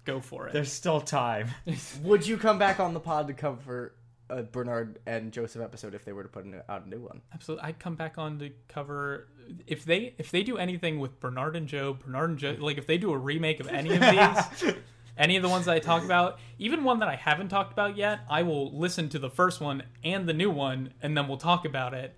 [0.09, 0.53] go for it.
[0.53, 1.49] There's still time.
[2.03, 3.93] Would you come back on the pod to cover
[4.29, 7.21] a Bernard and Joseph episode if they were to put an- out a new one?
[7.33, 9.27] Absolutely, I'd come back on to cover
[9.67, 12.87] if they if they do anything with Bernard and Joe, Bernard and Joe, like if
[12.87, 14.73] they do a remake of any of these,
[15.17, 17.97] any of the ones that I talk about, even one that I haven't talked about
[17.97, 21.37] yet, I will listen to the first one and the new one, and then we'll
[21.37, 22.15] talk about it.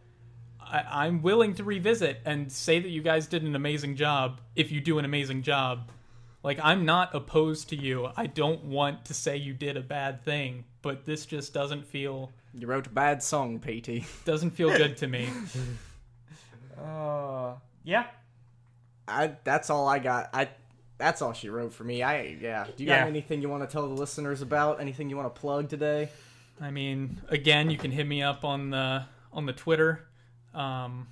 [0.60, 4.72] I, I'm willing to revisit and say that you guys did an amazing job if
[4.72, 5.90] you do an amazing job.
[6.44, 8.10] Like I'm not opposed to you.
[8.18, 12.32] I don't want to say you did a bad thing, but this just doesn't feel
[12.54, 14.04] You wrote a bad song, PT.
[14.26, 15.30] doesn't feel good to me.
[16.80, 17.54] Uh,
[17.84, 18.06] yeah.
[19.08, 20.30] I that's all I got.
[20.34, 20.50] I
[20.98, 22.02] that's all she wrote for me.
[22.04, 22.66] I yeah.
[22.76, 23.00] Do you Yeah.
[23.02, 24.80] got anything you want to tell the listeners about?
[24.80, 26.10] Anything you want to plug today?
[26.60, 29.04] I mean, again, you can hit me up on the
[29.34, 30.08] on the Twitter
[30.54, 31.08] um,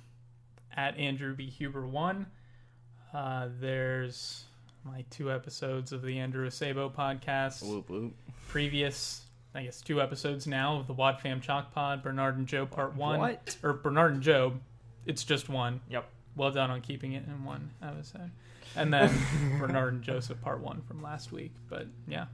[0.76, 2.26] at Andrew B Huber one.
[3.12, 4.44] Uh, there's
[4.84, 7.62] my two episodes of the Andrew Sabo podcast.
[7.62, 8.12] Whoop whoop.
[8.48, 9.22] Previous,
[9.54, 12.96] I guess, two episodes now of the Wad Fam Chalk Pod, Bernard and Joe Part
[12.96, 13.56] One, What?
[13.62, 14.54] or Bernard and Joe.
[15.06, 15.80] It's just one.
[15.90, 16.06] Yep.
[16.36, 18.30] Well done on keeping it in one episode.
[18.76, 19.10] And then
[19.58, 21.52] Bernard and Joseph Part One from last week.
[21.68, 22.26] But yeah,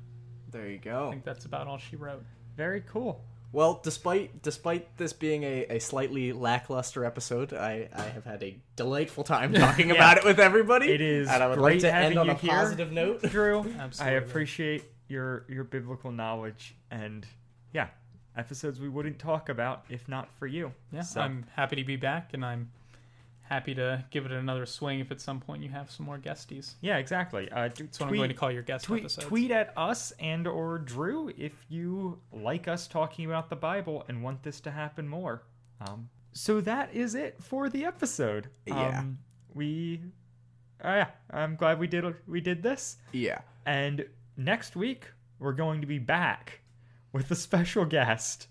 [0.50, 1.08] There you go.
[1.08, 2.22] I think that's about all she wrote.
[2.56, 3.20] Very cool.
[3.56, 8.54] Well, despite despite this being a, a slightly lackluster episode, I, I have had a
[8.76, 10.92] delightful time talking about it with everybody.
[10.92, 12.50] It is and I would great like to end on a here.
[12.50, 13.22] positive note.
[13.22, 14.14] Drew, Absolutely.
[14.14, 17.26] I appreciate your your biblical knowledge and
[17.72, 17.88] yeah,
[18.36, 20.70] episodes we wouldn't talk about if not for you.
[20.92, 22.70] Yeah, So- I'm happy to be back, and I'm
[23.48, 26.74] happy to give it another swing if at some point you have some more guesties.
[26.80, 27.50] Yeah, exactly.
[27.50, 29.26] Uh, d- That's what I'm going to call your guest tweet, episodes.
[29.26, 34.22] tweet at us and or Drew if you like us talking about the Bible and
[34.22, 35.42] want this to happen more.
[35.80, 38.48] Um, so that is it for the episode.
[38.66, 38.98] Yeah.
[39.00, 39.18] Um,
[39.54, 40.00] we,
[40.84, 42.96] uh, yeah, I'm glad we did we did this.
[43.12, 43.40] Yeah.
[43.64, 44.06] And
[44.36, 45.06] next week
[45.38, 46.60] we're going to be back
[47.12, 48.48] with a special guest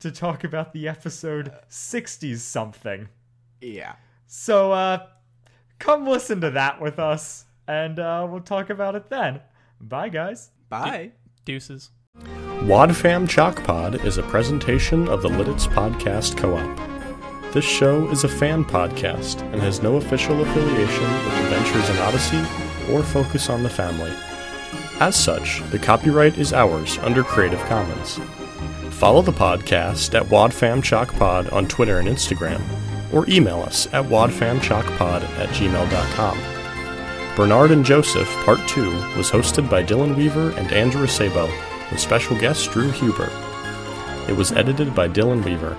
[0.00, 3.08] to talk about the episode 60s something.
[3.60, 3.94] Yeah.
[4.26, 5.06] So uh
[5.78, 9.40] come listen to that with us and uh we'll talk about it then.
[9.80, 10.50] Bye guys.
[10.68, 11.12] Bye.
[11.44, 11.90] Deuces.
[12.62, 17.52] Wadfam Chalk Pod is a presentation of the Lidditz Podcast Co-op.
[17.52, 22.92] This show is a fan podcast and has no official affiliation with Adventures in Odyssey
[22.92, 24.12] or Focus on the Family.
[24.98, 28.18] As such, the copyright is ours under Creative Commons.
[28.94, 32.60] Follow the podcast at Wadfam Chalk Pod on Twitter and Instagram,
[33.12, 36.38] or email us at wadfamchalkpod at gmail.com.
[37.36, 41.46] Bernard and Joseph Part 2 was hosted by Dylan Weaver and Andrew Sabo,
[41.90, 43.30] with special guest Drew Huber.
[44.28, 45.74] It was edited by Dylan Weaver.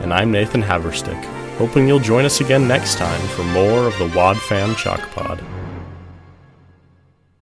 [0.00, 1.22] And I'm Nathan Haverstick,
[1.56, 5.42] hoping you'll join us again next time for more of the Wad Fam Chalk Pod.